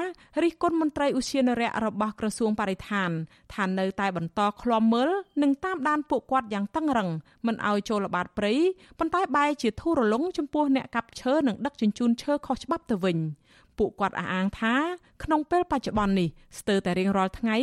[0.44, 3.10] រិះគន់មន្ត្រីឧស្សាហនរៈរបស់ក្រសួងបរិស្ថាន
[3.54, 5.10] ថានៅតែបន្តឃ្លាំមើល
[5.42, 7.10] និងតាមដានពួកគាត់យ៉ាងតឹងរឹង
[7.48, 8.54] មិនឲ្យចូលល្បាតព្រៃ
[9.00, 13.18] ប៉ុន្តែបែរជាធូររលុងចំពោះអ្នកកាប់ឈើនិងដឹកជញ្ជូនឈើខុសច្បាប់ទៅវិញ។
[13.78, 14.76] ពួកគាត់អះអាងថា
[15.24, 17.58] ក្នុងពេលបច្ចុប្បន្ននេះស្ទើរតែរៀងរាល់ថ្ងៃ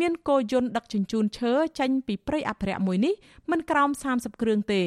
[0.00, 3.14] មានគោយន្តដឹកជញ្ជូនឈើចេញពីព្រៃអភិរក្សមួយនេះ
[3.50, 4.82] មិនក្រោម30គ្រឿងទេ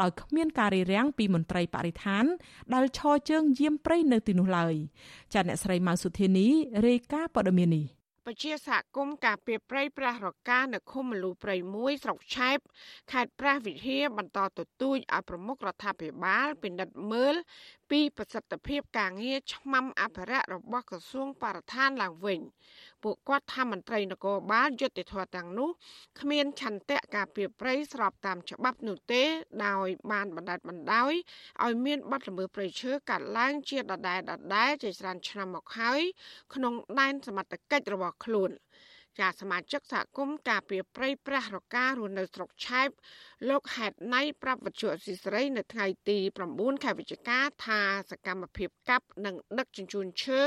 [0.00, 2.24] ដោយគ្មានការរារាំងពីមន្ត្រីបរិស្ថាន
[2.74, 4.74] ដែលឈរជើងយាមព្រៃនៅទីនោះឡើយ
[5.34, 6.46] ចាអ្នកស្រីម៉ៅសុធានី
[6.86, 7.95] រាយការណ៍ព័ត៌មាននេះ
[8.26, 12.58] ពជាសហគមន៍ការពីប្រៃប្រះរកានៅឃុំមលូប្រៃមួយស្រុកឆែប
[13.12, 17.34] ខេត្តព្រះវិហារបន្តទទូចឲ្យប្រមុខរដ្ឋាភិបាលពិនិត្យមើល
[17.90, 22.40] ពីប្រសិទ្ធភាពការងារឆ្មាំអភិរក្សរបស់ក្រសួងបរិស្ថានឡើងវិញ
[23.02, 25.70] ពួកគាត់ថាមន្ត្រីនគរបាលយុតិធធទាំងនោះ
[26.20, 29.22] គ្មានឆន្ទៈការពីប្រៃស្របតាមច្បាប់នោះទេ
[29.66, 31.12] ដោយបានបណ្ដាច់បណ្ដោយ
[31.64, 36.00] ឲ្យមានបាត់ល្មើសព្រៃឈើកាត់ឡើងជាដដែលដដែលជាច្រើនឆ្នាំមកហើយ
[36.54, 38.50] ក្នុងដែនសមត្ថកិច្ចរបស់ខ្លួន។
[39.20, 42.88] ចាសមាជិកសហគមន៍ការពីប្រៃប្រះរការស់នៅស្រុកឆែប
[43.48, 46.18] លោកហេតណៃប្រាប់វិទ្យុអស៊ីសេរីនៅថ្ងៃទី
[46.50, 50.40] 9ខែវិច្ឆិកាថាសកម្មភាពកាប់និងដឹកជញ្ជូនឈើ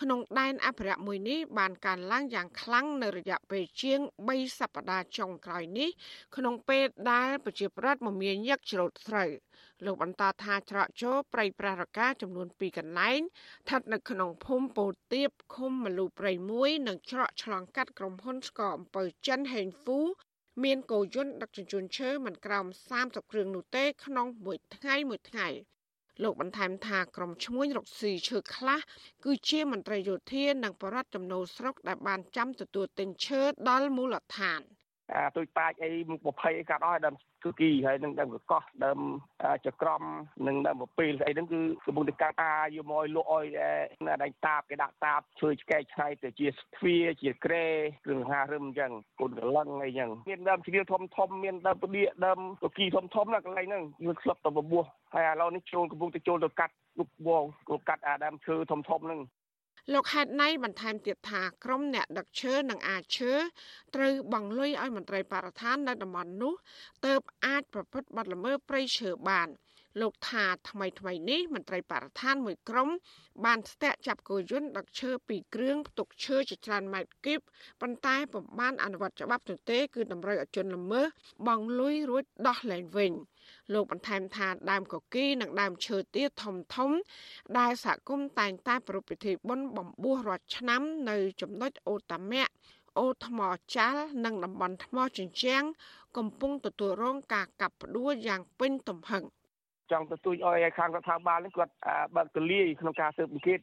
[0.00, 5.90] ក្នុងដែនអភិរក្សមួយនេះបានកើនឡើងយ៉ាងខ្លាំងនៅរយៈពេលជាង3សប្តាហ៍ចុងក្រោយនេះ
[6.36, 9.30] ក្នុងពេលដែលប្រជាប្រដ្ឋមមាញឹកច្រូតស្រូវ
[9.84, 13.20] លោកបន្តថាច្រកចូលព្រៃប្រះរកាចំនួន2កន្លែង
[13.62, 20.00] ស្ថិតនៅក្នុងភូមិពោធិទៀបឃុំមលូព្រៃ1និងច្រកឆ្លងកាត់ក្រុមហ៊ុនស្កអំពៅចិនហេងហ្វូ
[20.64, 22.66] មានកោយន្តដឹកជញ្ជូនឈើមិនក្រោម
[22.98, 25.48] 30គ្រឿងនោះទេ ក្នុងមួយថ្ងៃមួយថ្ងៃ
[26.22, 28.80] លោកបន្ថែមថាក្រុមឈ្មួញរកស៊ីឈើខ្លះ
[29.24, 34.60] គឺជាមន្ត្រីយោធានិងបរដ្ឋចំណូលស្រុកដែលបានចាំទទួលទិញឈើដល់មូលដ្ឋាន
[35.12, 39.00] អាទុយតាចអីមុខ20អីកាត់អស់ដើម គឺគីហើយនឹងដើមកកោះដើម
[39.66, 40.02] ចក្រម
[40.46, 43.46] និងដើមពពេលស្អីហ្នឹងគឺកំពុងតែកាត់អាយកមកឲ្យលក់ឲ្យ
[44.22, 47.66] ដៃតាបគេដាក់តាបជួយឆ្កែឆ្នៃទៅជាទ្វាជាក្រែ
[48.04, 54.84] គ្រឿងហារឹមអញ្ចឹងកូនកលឹងអីចឹងមានដើមជ្រាវធំធំមានដើមពដៀកដើមតគីធំធំណាកន្លែងហ្នឹងវាក្លឹបទៅបបោះ
[55.14, 57.44] ហើយឥឡូវនេះចូលកំពុងតែចូលទៅកាត់លុបវង
[57.88, 59.20] កាត់អាដើមឈើធំធំហ្នឹង
[59.92, 63.32] លោកហេតណៃបន្ថែមទៀតថាក្រុមអ្នកដឹកឈើនិងអាចឈើ
[63.94, 66.54] ត្រូវបង្លុយឲ្យមន្ត្រីបរិស្ថាននៅតំបន់នោះ
[67.04, 67.12] ទៅ
[67.46, 69.48] អាចប្រព្រឹត្តបទល្មើសព្រៃឈើបាន
[70.00, 72.88] លោកថាថ្មីថ្មីនេះមន្ត្រីបរិស្ថានមួយក្រុម
[73.44, 77.40] បានស្ទាក់ចាប់គោយន្តដឹកឈើពីគ្រឿងផ្ទុកឈើជាច្រើនម៉ែត្រគីប
[77.80, 81.06] ប៉ុន្តែពុំបានអនុវត្តច្បាប់នោះទេគឺតម្រូវឲ្យជនល្មើស
[81.46, 83.12] បងលុយរួចដោះលែងវិញ
[83.72, 86.90] លោកបន្ថែមថាដើមកគីនិងដើមឈើទៀតធំធំ
[87.58, 92.52] ដែលសហគមន៍តែងតែប្រពៃពិធីបុណ្យបំពោះរាល់ឆ្នាំ នៅចំណុចអូតាមាក់
[92.98, 93.40] អូថ្ម
[93.74, 95.64] ចាល់និងតំបន់ថ្មជញ្ជាំង
[96.16, 99.24] កំពុងទទួលរងការកាប់ផ្ដួលយ៉ាងពេញទំហឹង។
[99.92, 101.72] ចង់ទទូចឲ្យខាងរដ្ឋាភិបាលនេះគាត់
[102.16, 103.58] បើកទលាយក្នុងការស៊ើបអង្កេត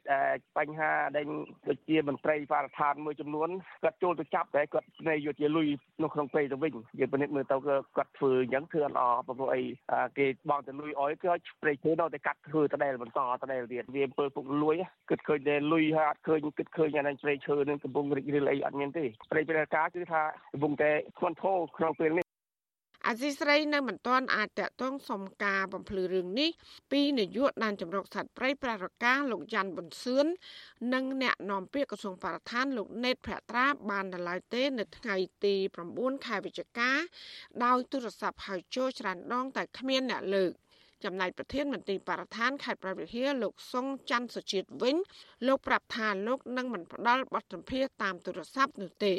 [0.57, 1.26] បញ្ហាដែល
[1.69, 3.49] ដូចជាមន្ត្រីបរិស្ថានមួយចំនួន
[3.84, 5.67] គាត់ចូលទៅចាប់តែគាត់នៃយុទ្ធជាលុយ
[6.03, 7.57] នៅក្នុងពេលទៅវិញយើងពិនិត្យមើលទៅ
[7.97, 9.63] គាត់ធ្វើអញ្ចឹងធ្វើអត់ល្អព្រោះអី
[10.17, 14.76] គេបងទៅលុយអយគឺស្ព្រេឈើនៅតែកាត់ធ្វើតដែលបន្តតដែលទៀតវាអំពើពុកលួយ
[15.09, 20.22] គិតឃើញតែលុយហើយអត់ឃើញគិតឃើញអានឹងស្ព្រេឈើនឹងកំពុងរីករាលអីអត់មានទេស្ព្រេព្រះការគឺថា
[20.53, 22.30] កំពុងតែធ្ងន់ធោក្នុងពេលនេះ
[23.08, 26.49] អាស៊ីស្រីនៅមិនទាន់អាចតកតងសុំការបំភ្លឺរឿងនេះ
[26.91, 30.26] ពីនាយកដែនចម្រុកសត្វព្រៃប្ររការលោកយ៉ាន់ប៊ុនសឿន
[30.93, 35.56] និងអ្នកនាំពាក្យក្រសួងបរិស្ថានលោកណេតភក្ត្រាបានដល់ឡើយទេ នៅថ្ងៃទី
[35.91, 36.91] 9ខែវិច្ឆិកា
[37.66, 40.52] ដោយទូរស័ព្ទហៅចូលច្រើនដងតែគ្មានអ្នកលើក
[41.04, 44.95] ចំណែកប្រធានមន្ត្រីបរិស្ថានខេត្តប្រវត្តិហាលោកសុងច័ន្ទសុជាតិវិញ
[45.47, 49.14] លោកប្រាប់ថាលោកនឹងមិនផ្ដល់បទសម្ភាសតាមទូរស័ព្ទនោះទេ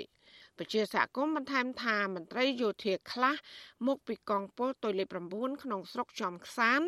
[0.63, 3.35] ពជាសហគមន៍បន្ថែមថាមន្ត្រីយោធាខ្លះ
[3.87, 6.81] មកពីកងពលតុយលេខ9ក្នុងស្រុកចំខ្សាន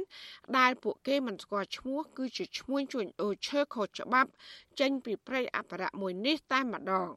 [0.59, 4.31] ដែលពួកគេមិនស្គាល់ឈ្មោះគឺជាឈ្មោះជួញអូឈើខុសច្បាប់
[4.81, 7.09] ចេញពីព្រៃអភិរក្សមួយនេះតែម្ដង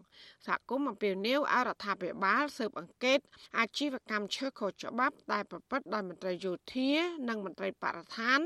[0.47, 3.19] សហគមន៍អំពាវនាវឲ្យរដ្ឋាភិបាលស៊ើបអង្កេត
[3.59, 6.89] អាជីវកម្មឈើខុសច្បាប់ដែលប្រព្រឹត្តដោយមន្ត្រីយោធា
[7.29, 8.39] និងមន្ត្រីបរិស្ថាន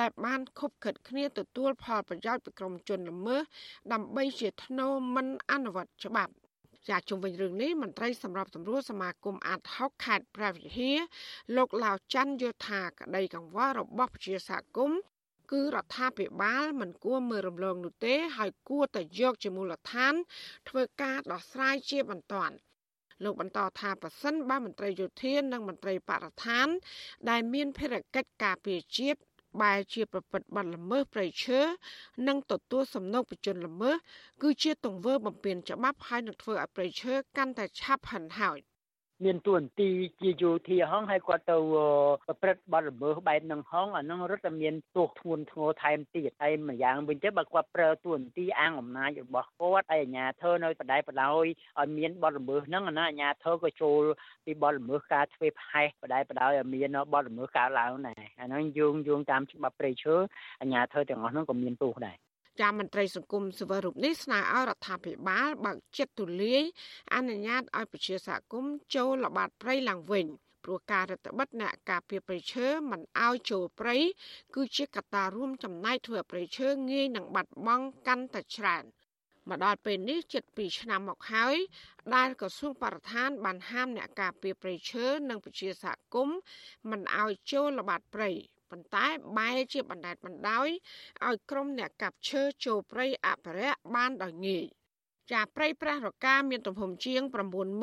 [0.00, 3.42] ដែលបានខុបខិតគ្នាទទួលផលប្រយោជន៍ពីក្រុមជនល្មើស
[3.92, 6.34] ដើម្បីជាធ្នូមិនអនុវត្តច្បាប់
[6.88, 10.98] ចាជុំវិញរឿងនេះមន្ត្រីសម្របសម្រួលសមាគមអាត6ខេត្តព្រះវិហារ
[11.56, 15.00] លោកឡាវច័ន្ទយល់ថាក្តីកង្វល់របស់ប្រជាសហគមន៍
[15.52, 20.14] គឺរដ្ឋាភិបាលមិនគួរមើលរំលងនោះទេ ហើយគួរតែយកជាមូលដ្ឋាន
[20.68, 22.54] ធ្វើការដោះស្រាយជាបន្ទាន់
[23.24, 26.66] លោកបន្តថាប៉ះសិនបើមន្ត្រីយោធានិងមន្ត្រីបរិស្ថាន
[27.30, 29.20] ដែលមានភារកិច្ចការពារជាតិ
[29.60, 31.60] បែរជាប្រព្រឹត្តបទល្មើសព្រៃឈើ
[32.28, 33.96] និងទទួលសំណូកបជនល្មើស
[34.42, 38.58] គឺជាទង្វើបំពានច្បាប់ហើយនឹងធ្វើឲ្យព្រៃឈើកាន់តែឆាប់ហិនហោច
[39.24, 39.88] មានទួនាទី
[40.20, 41.56] ជាយោធាហងហើយគាត់ទៅ
[42.26, 51.44] ប្រព្រឹត្តបទល្មើសបែបហ្នឹងហងអាហ្នឹងរត់តែមានទោសធ្ងន់ធ្ងរថែមទៀតហើយម្យ៉ាងវិញទៅបើគាត់ប្រើទួនាទីអាងអំណាចរបស់គាត់ហើយអាជ្ញាធរនៅបដិបដោយ
[51.78, 54.02] ឲ្យមានបទល្មើសហ្នឹងណាអាជ្ញាធរក៏ចូល
[54.44, 60.14] ពីបទល្មើសការធ្វើផេះបដិបដោយឲ្យមានបទល្មើសកើតឡើងដែរអាហ្នឹងយោងយោងតាមច្បាប់ព្រៃឈើ
[60.60, 62.27] អាជ្ញាធរទាំងអស់ហ្នឹងក៏មានទោសដែរ
[62.60, 66.62] ចាមន្ត្រីសង្គមស៊ីវិលរូបនេះស្នើឲ្យរដ្ឋាភិបាលបើកចិត្តទូលាយ
[67.14, 70.26] អនុញ្ញាតឲ្យប្រជាសហគមន៍ចូលល្បាតព្រៃឡើងវិញ
[70.64, 73.96] ព្រោះការរដ្ឋបិទអ្នកការពារព្រៃឈើមិនឲ្យចូលព្រៃ
[74.54, 78.84] គឺជាកត្តារួមចំណែកធ្វើឲ្យព្រៃឈើងាយនឹងបាត់បង់កាន់តែច្រើន
[79.48, 81.56] មកដល់ពេលនេះជិត2ឆ្នាំមកហើយ
[82.14, 86.38] ដែលក្រសួងបរិស្ថានបានហាមអ្នកការពារព្រៃឈើនិងប្រជាសហគមន៍
[86.90, 88.30] មិនឲ្យចូលល្បាតព្រៃ
[88.70, 89.06] ប៉ុន្តែ
[89.38, 90.68] បែរជាបណ្តែតបណ្ដោយ
[91.26, 94.66] ឲ្យក្រុមអ្នកកាប់ឈើចូលព្រៃអភិរក្សបានដោយងាយ
[95.32, 97.22] ចាព្រៃប្រះរកាមានទំហំជាង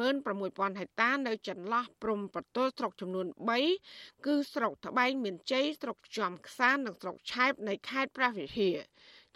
[0.10, 3.28] 96000ហិកតានៅចន្លោះព្រំប្រទល់ស្រុកចំនួន
[3.76, 8.78] 3គឺស្រុកត្បែងមានជ័យស្រុកចំខ្សាននិងស្រុកឆែបនៃខេត្តព្រះវិហារ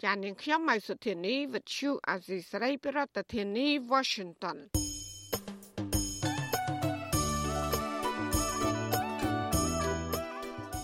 [0.04, 4.58] ចានាងខ្ញុំម៉ៃសុធានីវិទ្យុអាស៊ីសេរីប្រធានាធិបតី Washington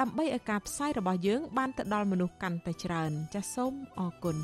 [0.00, 4.36] ដើម្បីឲ្យការផ្សាយរបស់យើង បានទៅដល់មនុស្សកាន់តែច្រើន ចាសសូមអរគុណ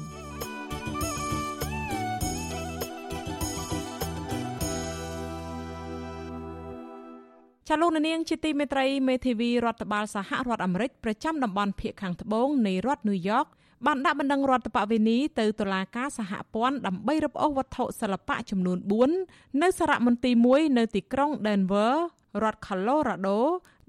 [7.68, 13.46] ចាលោកនាងជាទីមេត្រីមេធាវីរដ្ឋបាលសហរដ្ឋអាមេរិកប្រចាំតំបន់ភៀកខាងត្បូងនៃរដ្ឋញូវយ៉ក
[13.86, 18.78] បានដាក់បណ្ដឹងរដ្ឋបវេនីទៅតុលាការសហព័ន្ធដើម្បីរឹបអូសវត្ថុសិល្បៈចំនួន
[19.18, 21.94] 4នៅសារមន្ទីរមួយនៅទីក្រុង Denver
[22.42, 23.38] រដ្ឋ Colorado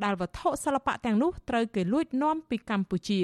[0.03, 3.21] ដែលវត្ថុសិល្បៈទាំងនោះត្រូវគេលួចនាំពីកម្ពុជា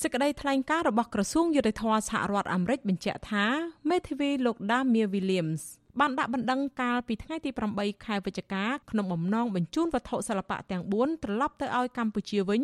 [0.00, 3.44] សេចក្តីថ្លែងការណ៍របស់ក្រសួងយុតិធធម៌សហរដ្ឋអាមេរិកបញ្ជាក់ថា
[3.90, 5.62] មេធាវីលោក Damia Williams
[6.00, 12.62] បានដាក់បណ្ដឹងកាលពីថ្ងៃទី8ខែវិច្ឆិកាក្នុងបំណងបញ្ជូនវត្ថុសិល្បៈទាំង4ត្រឡប់ទៅឲ្យកម្ពុជាវិញ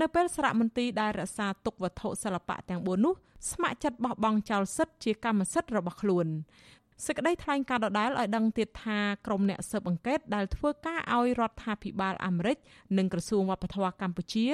[0.00, 3.14] នៅពេលសារមន្ទីរដែលរក្សាទុកវត្ថុសិល្បៈទាំង4នោះ
[3.52, 6.26] ស្ម័គ្រចិត្តបោះបង់ចោលសិទ្ធិជាកម្មសិទ្ធិរបស់ខ្លួន
[7.06, 12.56] សេចក្តីថ្លែងការណ៍ដដែលឲ្យដឹងទៀតថាក្រុមអ្នកស៊ើបអង្កេតដែលធ្វើការឲ្យរដ្ឋាភិបាលអាមេរិក
[12.98, 14.46] និងក្រសួងវប្បធម៌កម្ពុជា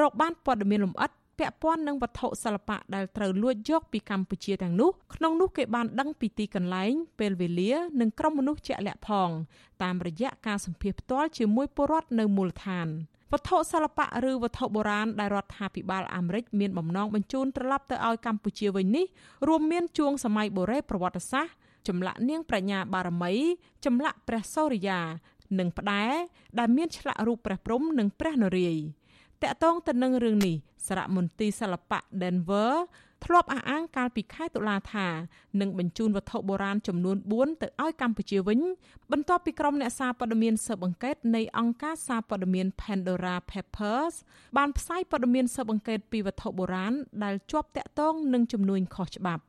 [0.00, 9.30] រកបានព័ត៌មានលម្អិតពាក់ព័ន្ធនឹងវត្ថុសិល្បៈដែលត្រូវលួចយកពីកម្ពុជាទាំងនោះក្នុងនោះគេបានដឹងពីទីកន្លែងពេលវេលានិងក្រុមមនុស្សជាក់លាក់ផង
[9.82, 12.88] តាមរយៈការសម្ភាសផ្ទាល់ជាមួយពលរដ្ឋនៅមូលដ្ឋាន
[13.32, 19.06] វត្ថុសិល្បៈឬវត្ថុបុរាណដែលរដ្ឋាភិបាលអាមេរិកមានបំណងបញ្ជូនត្រឡប់ទៅឲ្យកម្ពុជាវិញនេះ
[19.48, 21.54] រួមមានជួងសម័យបុរេប្រវត្តិសាស្ត្រ
[21.88, 23.32] ចម្លាក់នាងប្រាជ្ញាបារមី
[23.84, 25.00] ចម្លាក់ព្រះសូរិយា
[25.58, 26.04] និងផ្ដែ
[26.58, 28.88] ដែលមានឆ្លាក់រូបព្រះព្រំនិងព្រះនរាយណ៍
[29.42, 30.56] តាក់ទងទៅនឹងរឿងនេះ
[30.86, 32.72] សារមន្ទីរសិល្បៈ Denver
[33.24, 35.06] ធ្លាប់អះអាងកាលពីខែតុលាថា
[35.60, 38.60] នឹងបញ្ជូនវត្ថុបុរាណចំនួន4ទៅឲ្យកម្ពុជាវិញ
[39.12, 44.14] បន្ទាប់ពីក្រុមអ្នកសារព័ត៌មានស៊ើបអង្កេតនៃអង្គការសារព័ត៌មាន Pandora Papers
[44.56, 46.92] បានផ្សាយព័ត៌មានស៊ើបអង្កេតពីវត្ថុបុរាណ
[47.24, 49.42] ដែលជាប់តាក់ទងនឹងចំនួនខុសច្បាប់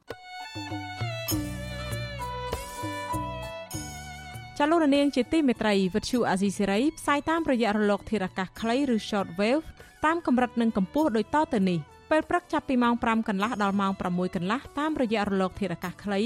[4.59, 9.65] ចលនានាងជាទីមេត្រីវិទ្យុអាស៊ីសេរីផ្សាយតាមរយៈរលកធារកាសខ្លីឬ short wave
[10.05, 11.79] តាមកម្រិតនិងកម្ពស់ដូចតទៅនេះ
[12.11, 16.21] ពេលព្រឹកចាប់ពីម៉ោង5កន្លះដល់ម៉ោង6កន្លះតាមរយៈរលកធារកាសខ្លី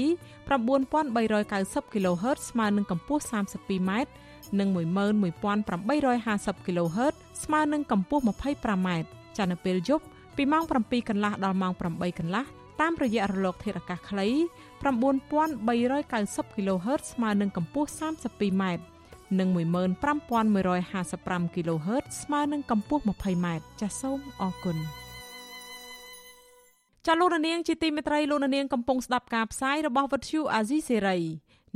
[0.58, 3.90] 9390 kHz ស្មើនឹងកម្ពស់ 32m
[4.58, 7.14] និង11850 kHz
[7.44, 8.88] ស្មើនឹងកម្ពស់ 25m
[9.36, 10.04] ចានៅពេលយប់
[10.36, 12.44] ពីម៉ោង7កន្លះដល់ម៉ោង8កន្លះ
[12.80, 14.28] តាមរយៈរលកធារកាសខ្លី
[14.82, 18.62] 9390 kHz ស្មើនឹងកម្ពស់ 32m
[19.38, 23.46] និង15155 kHz ស្មើនឹងកម្ពស់ 20m
[23.80, 24.76] ចាសសូមអរគុណ
[27.06, 31.18] ចាលោកនាងជាទីមេត្រីលោកនាងកំពុងស្ដាប់ការផ្សាយរបស់វិទ្យុអាស៊ីសេរី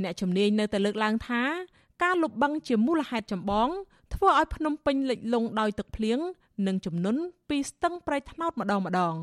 [0.03, 1.41] អ្នកជំនាញនៅតែលើកឡើងថា
[2.03, 3.69] ការលុបបង្កជាមូលហេតុចម្បង
[4.13, 6.19] ធ្វើឲ្យភ្នំពេញលិចលង់ដោយទឹកភ្លៀង
[6.67, 9.15] និងជំនន់ពីស្ទឹងប្រៃថ្នោតម្ដងម្ដង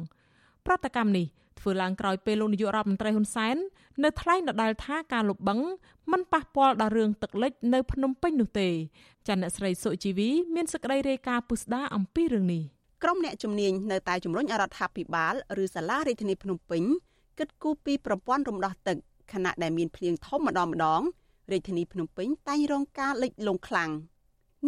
[0.66, 1.26] ប្រតិកម្មនេះ
[1.60, 3.56] ធ្វើឡើងក្រោយពេលលោកនាយករដ្ឋមន្ត្រីហ៊ុនសែន
[4.04, 5.66] នៅថ្លែងដដែលថាការលុបបង្ក
[6.12, 8.68] មិនប៉ះពាល់ដល់រឿងទឹកលិចនៅភ្នំពេញនោះទេ
[9.26, 12.62] ចាអ្នកស្រីសុជីវីមានសេចក្តីរាយការណ៍ពុស្ដាអំពីរឿងនេះ
[13.02, 16.82] ក្រុមអ្នកជំនាញនៅតែជំរុញរដ្ឋាភិបាលឬសាលារាជធានីភ្នំពេញ
[17.38, 18.96] គិតគូរពីប្រព័ន្ធរំដោះទឹក
[19.32, 21.02] ខណៈដែលមានភ្លៀងធំម្ដងម្ដង
[21.52, 23.90] រាជធានីភ្នំពេញតែងរងការលិចលង់ខ្លាំង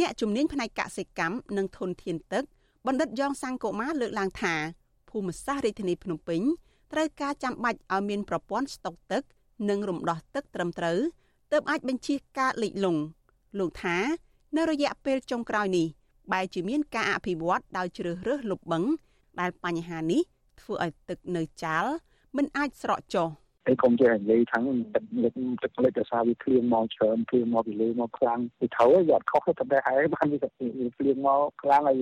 [0.01, 2.45] អ្នកជំនាញផ្នែកកសិកម្មនិងធនធានទឹក
[2.87, 4.55] បណ្ឌិតយ៉ងសង្គមាលើកឡើងថា
[5.11, 6.41] ភូមិសាស្ត្ររាជធានីភ្នំពេញ
[6.93, 9.22] ត្រូវការចាំបាច់ឲ្យមានប្រព័ន្ធស្តុកទឹក
[9.68, 10.99] និងរំដោះទឹកត្រឹមត្រូវ
[11.53, 13.01] ទើបអាចបញ្ជៀសការលិចលង់
[13.59, 13.97] លោកថា
[14.57, 15.87] នៅរយៈពេលចុងក្រោយនេះ
[16.32, 18.91] បែរជាមានការអភិវឌ្ឍដោយជ្រើសរើសលុបបង្ក
[19.41, 20.22] ដែលបញ្ហានេះ
[20.61, 21.93] ធ្វើឲ្យទឹកនៅចាល់
[22.37, 23.28] មិនអាចស្រកចុះ
[23.67, 24.59] ហើយកុំចេះនិយាយថា
[24.95, 30.39] ទឹកលិចទឹកលិចដោយសារវាភ្លៀងមកច្រើនភ្លៀងមកពីលើមកខ្លាំងវាត្រូវវាអត់ខុសទេប៉ុន្តែហើយបានវា
[30.97, 31.97] ភ្លៀងមកខ្លាំងហើយ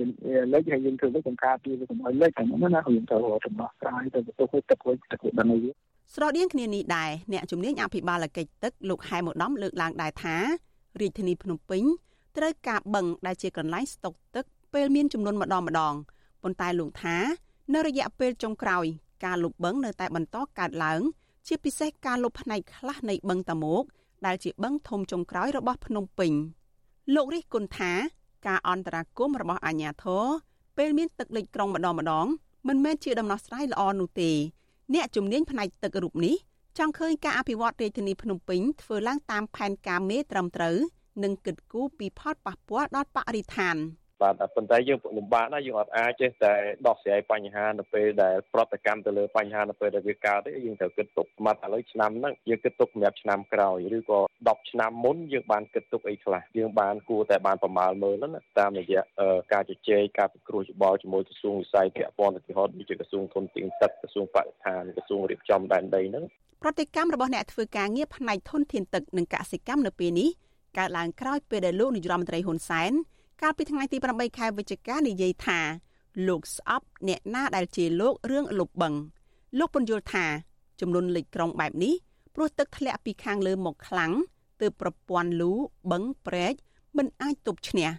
[0.53, 5.61] លិចហើយយើងធ្វើទៅបង្ការពីវាកុំឲ្យលិចហ្នឹងណាយើងត្រូវដំណោះស្រាយទៅទៅទឹកវិញទឹកវិញដល់នេះ
[6.13, 10.35] ស្រដៀងគ្នានេះដែរអ្នកជំនាញអភិបាលកិច្ចទឹកលោកហែមឧត្តមលើកឡើងដែរថា
[11.01, 11.83] រាជធានីភ្នំពេញ
[12.37, 15.93] ត្រូវការបឹងដែលជាកន្លែងស្តុកទឹកពេលមានចំនួនម្ដងម្ដង
[16.43, 17.17] ប៉ុន្តែលោកថា
[17.73, 18.85] នៅរយៈពេលចុងក្រោយ
[19.25, 21.01] ការលុបបឹងនៅតែបន្តកើតឡើង
[21.47, 23.83] ជាពិសេសការលុបផ្នែកខ្លះនៃបឹងតាមុក
[24.25, 26.31] ដែលជាបឹងធំចុងក្រោយរបស់ភ្នំពេញ
[27.15, 27.91] លោករិះគន់ថា
[28.47, 30.23] ការអន្តរាគមរបស់អាជ្ញាធរ
[30.77, 32.27] ពេលមានទឹកលិចក្រុងម្ដងម្ដង
[32.67, 34.31] មិនមែនជាដំណោះស្រាយល្អនោះទេ
[34.93, 36.35] អ្នកជំនាញផ្នែកទឹករូបនេះ
[36.77, 40.77] ចង់ឃើញការអភិវឌ្ឍរាជធានីភ្នំពេញធ្វើឡើងតាមផែនការមេត្រឹមត្រូវ
[41.23, 43.75] និងគិតគូរពីផលប៉ះពាល់ដល់បរិស្ថាន
[44.21, 46.53] បាទប៉ុន្តែយើងលំបាកណាស់យើងអត់អាចទេតែ
[46.87, 59.01] ដោះស្រាយបញ្ហានៅពេលដែលប្រតិកម្មទៅលើបញ្ហានៅពេលដែលវាកើតទេយើងត្រូវគិតទុកមកឥឡូវឆ្នាំហ្នឹងយើងគិតទុកសម្រាប់ឆ្នាំក្រោយឬក៏10ឆ្នាំមុនយើងបានគិតទុកអីខ្លះយើងបានគួរតែបានប្រមាលមើលណាតាមរយៈ
[59.53, 66.25] ការជជែកការពិគ្រោះយោបល់ជាមួយក្រសួងវិស័យពាក់ព័ន្ធឧទាហរណ៍ដូចជាក្រសួងធនធានទឹកក្រសួងបរិស្ថានក្រសួងរៀបចំដែនដីហ្នឹង
[66.61, 70.29] ប្រតិកម្មរបស់អ្នកធ្វើការងារផ្នែកធនធានទឹកនិងកសិកម្មនៅពេលនេះ
[70.77, 72.91] កើតឡើងក្រោយពេលដែលលោកនាយរដ្ឋមន្ត្រីហ៊ុនសែន
[73.41, 75.59] កាលពីថ្ងៃទី8ខែវិច្ឆិកានិយាយថា
[76.27, 78.93] លោកស្អប់អ្នកណាដែលជាលោករឿងលុបបឹង
[79.59, 80.25] លោកពន្យល់ថា
[80.79, 81.93] ចំនួនលេខក្រុងបែបនេះ
[82.35, 84.11] ព្រោះទឹកធ្លាក់ពីខាងលើមកខ្លាំង
[84.61, 85.51] ទើបប្រព័ន្ធលូ
[85.91, 86.53] បឹងព្រែក
[86.97, 87.89] មិនអាចទប់ឈ្នះ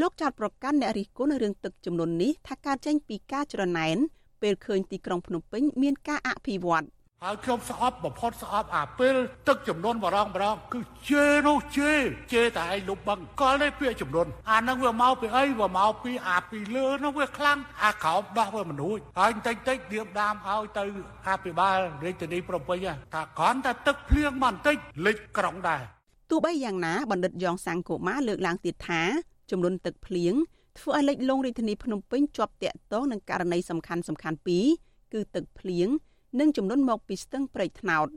[0.00, 3.96] លោកចាត់ប្រកាន់អ្នករិះគន់រឿងទឹកចំនួននេះថាកើតចេញពីការច្រណែន
[4.42, 6.88] ពេលឃើញទីក្រុងភ្នំពេញមានការអភិវឌ្ឍន៍
[7.24, 9.16] ហើយខ្ញុំស្អប់បំផុតស្អប់អាពេល
[9.48, 11.92] ទឹកចំនួនបរងបរងគឺជេនោះជេ
[12.32, 20.84] ជេតែឯងលុបបឹងកលនេះពាក្យចំនួនអានឹងវាមកពីអីវាមកពីអាពីលើនោះវាខ្លាំងអាក្រោមដោះវាមនុស្សហើយតិចតិចដៀបដាមឲ្យទៅ
[21.28, 22.74] អភិបាលរាជធានីប្រពៃ
[23.14, 25.82] ថាគ្រាន់តែទឹកភ្លៀងបន្តិចលិចក្រុងដែរ
[26.30, 29.02] ទោះបីយ៉ាងណាបណ្ឌិតយ៉ងសាំងកូម៉ាលើកឡើងទៀតថា
[29.50, 30.34] ចំនួនទឹកភ្លៀង
[30.78, 34.66] ធ្វើឲ្យលិចលងរាជធានីភ្នំពេញជាប់តាក់ទងនឹងករណីសំខាន់សំខាន់ពីរ
[35.12, 35.90] គឺទឹកភ្លៀង
[36.38, 38.08] និងចំនួនមកពីស្ទឹងព្រែកថ្នោត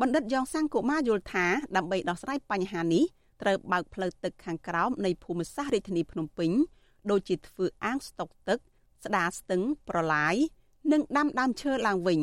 [0.00, 1.46] បណ្ឌិតយ៉ងសាំងកុមារយល់ថា
[1.76, 3.04] ដើម្បីដោះស្រាយបញ្ហានេះ
[3.42, 6.50] ត្រូវបើកផ្លូវទឹកខាងក្រោមនៃភូមិសាស្ត្ររាជធានីភ្នំពេញ
[7.10, 8.58] ដូចជាធ្វើអាងស្តុកទឹក
[9.04, 10.34] ស្ដារស្ទឹងប្រឡាយ
[10.92, 12.20] និងដាំដើមឈើឡើងវិញ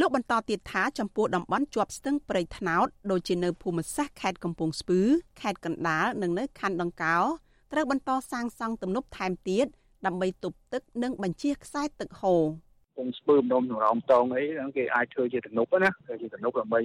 [0.00, 5.00] លោកបន្តទៀតថាចំពោះតំបន់ជាប់ស្ទឹងព្រៃថ្នោតដូចជានៅភូមិសាស្ត្រខេត្តកំពង់ស្ពឺ
[5.40, 7.18] ខេត្តកណ្ដាលនិងនៅខណ្ឌដង្កោ
[7.72, 9.66] ត្រូវបន្តសាងសង់ទំនប់ថែមទៀត
[10.06, 12.42] ដើម្បីទប់ទឹកនិងបញ្ជៀសខ្សែទឹកហូរ
[12.96, 16.80] ពងស្ពឺម្ដុំចង្រោមតងអីហ្នឹងគេអាចធ្វើជាទំនប់ណាធ្វើជាទំនប់ដើម្បី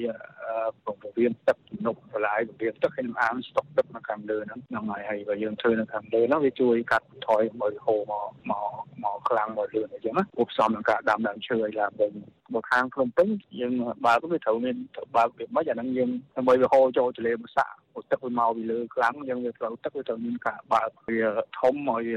[0.86, 8.72] ពងពវៀនទឹកទំនប់បន្លាយពវៀនទឹកហើយនឹងអាងស្តុកទឹកនៅខាងលើហ្នឹងហ្នឹងហើយហើយបើយើងធ្វើនៅខាងលើហ្នឹងវាជួយកាត់បន្ថយមើលហូរមកមក
[9.04, 12.12] មកខ្លាំងមកលឿនអញ្ចឹងណាឧបសំនឹងការដាំដើមឈើឲ្យឡើងវិញ
[12.54, 13.28] មកខាងភ្នំពេញ
[13.60, 13.74] យើង
[14.06, 14.76] បើកវាត្រូវមាន
[15.16, 17.66] បើកវាមិនអាហ្នឹងយើងដើម្បីវាហូរចូលទន្លេមុសា
[18.12, 21.28] ទឹកវាមកពីលើខ្លាំងយើងវាត្រូវទឹកវាត្រូវមានការបើកវា
[21.60, 22.08] ធំឲ្យ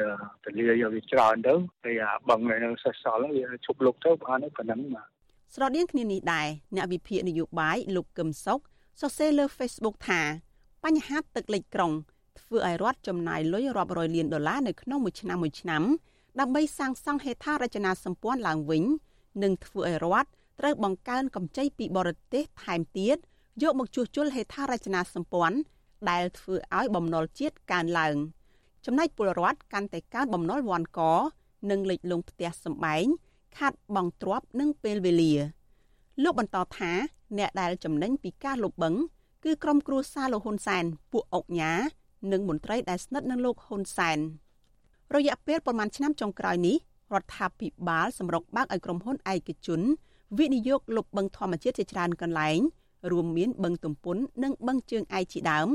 [0.44, 1.54] ទលាយវាច្រើនទៅ
[1.84, 5.08] ហើយអាបឹងនៅសេសសល់វាឈប់លុកទៅបានប៉ុណ្ណឹងបាទ
[5.54, 8.58] ស្រដៀងគ្នានេះដែរអ្នកវិភាគនយោបាយលោកកឹមសុខ
[9.00, 10.20] សរសេរលើ Facebook ថា
[10.84, 11.92] បញ្ហាទឹកលិចក្រុង
[12.40, 15.82] ធ្វើឲ្យរដ្ឋចំណាយលុយរាប់រយលានដុល្លារនៅក្នុងមួយឆ្នាំមួយឆ្នាំ
[16.40, 18.84] ដើម្បីសាងសង់ហេដ្ឋារចនាសម្ព័ន្ធឡើងវិញ
[19.42, 20.28] និងធ្វើឲ្យរដ្ឋ
[20.60, 23.16] ត្រូវបង្កើនកម្ចីពីបរទេសថែមទៀត
[23.60, 25.58] យកមកជួសជុលហេដ្ឋារចនាសម្ព័ន្ធ
[26.10, 28.16] ដែលធ្វើឲ្យបំណុលជាតិកើនឡើង
[28.86, 31.00] ចំណែកពលរដ្ឋកាន់តែកើនបំណុលវាន់ក
[31.70, 33.04] និងលេចលង់ផ្ទះសម្បែង
[33.58, 35.34] ខាត់បងទ្របនិងពេលវេលា
[36.22, 36.92] លោកបន្តថា
[37.38, 38.94] អ្នកដែលចំណេញពីការលុបបឹង
[39.44, 41.72] គឺក្រុមគ្រួសារលោកហ៊ុនសែនពួកអុកញ៉ា
[42.32, 44.18] និងមន្ត្រីដែលស្និទ្ធនឹងលោកហ៊ុនសែន
[45.14, 46.76] រយៈពេលប្រមាណឆ្នាំចុងក្រោយនេះ
[47.14, 49.80] រដ្ឋាភិបាលសម្រុកបើកឲ្យក្រុមហ៊ុនឯកជន
[50.38, 52.60] វិនិយោគលុបបឹងធម្មជាតិជាច្រើនកន្លែង
[53.10, 55.68] រួមមានបឹងទំពុននិងបឹងជើងឯកជាដើម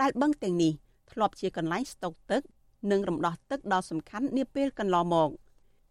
[0.00, 0.72] ដែលបឹងទាំងនេះ
[1.10, 2.42] ធ្លាប់ជាកន្លែងស្តុកទឹក
[2.90, 5.28] និងរំដោះទឹកដ៏សំខាន់នាពេលកន្លងមក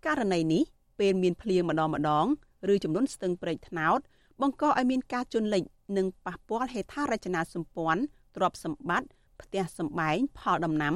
[0.05, 0.63] ករណីនេះ
[0.99, 2.25] ពេលមានភ្លៀងម្ដងម្ដង
[2.73, 3.99] ឬចំនួនស្ទឹងព្រែកថ្នោត
[4.41, 5.63] បង្កឲ្យមានការជន់លិច
[5.97, 8.01] និងប៉ះពាល់ហេដ្ឋារចនាសម្ព័ន្ធ
[8.35, 9.07] ទ្រព្យសម្បត្តិ
[9.41, 10.95] ផ្ទះសម្បែងផលដំណាំ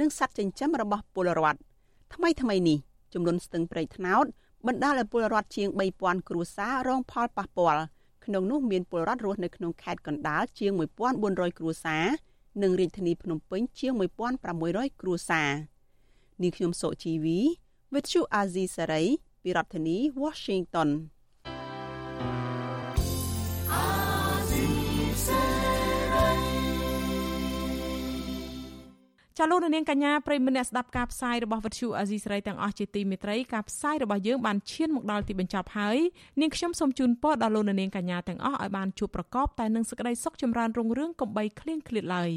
[0.00, 1.60] និងសត្វចិញ្ចឹមរបស់ពលរដ្ឋ
[2.14, 2.78] ថ្មីថ្មីនេះ
[3.14, 4.24] ចំនួនស្ទឹងព្រែកថ្នោត
[4.66, 5.68] បណ្ដាលឲ្យពលរដ្ឋជាង
[5.98, 7.82] 3000គ្រួសាររងផលប៉ះពាល់
[8.24, 10.72] ក្នុងនោះមានពលរដ្ឋរស់នៅក្នុងខេត្តកណ្ដាលជាង
[11.14, 12.06] 1400គ្រួសារ
[12.62, 13.92] និងរាជធានីភ្នំពេញជាង
[14.46, 15.50] 1600គ្រួសារ
[16.42, 17.38] នេះខ្ញុំសុជីវី
[17.92, 19.06] With you Azizi Saray
[19.42, 20.88] ពីរដ្ឋធានី Washington
[29.38, 35.98] ចាលោកនាងកញ្ញាប្រិមម្នាក់ស្ដាប់ការផ្សាយរបស់វិទ្យុអាស៊ីសេរីទាំងអស់ជាទីមេត្រីការផ្សាយរបស់យើងបានឈានមកដល់ទីបញ្ចប់ហើយ
[36.40, 42.30] នាងខ្ញុំសូមជូនពរដល់លោកនាងកញ្ញាទាំងអស់ឲ្យបានជួបប្រកបតែនឹងសេចក្តីសុខចម្រើនរុងរឿងកំបីគ្លៀងឃ្លាតឡើយ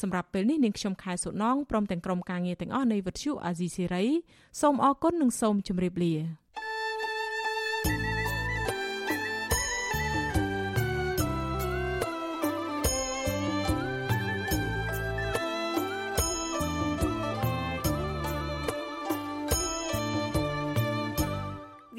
[0.00, 4.04] សម្រាប់ពេលនេះនាងខ្ញុំខែសុណងព្រមទាំងក្រុមការងារទាំងអស់នៃវិទ្យុអាស៊ីសេរី
[4.60, 6.43] សូមអរគុណនិងសូមជម្រាបលា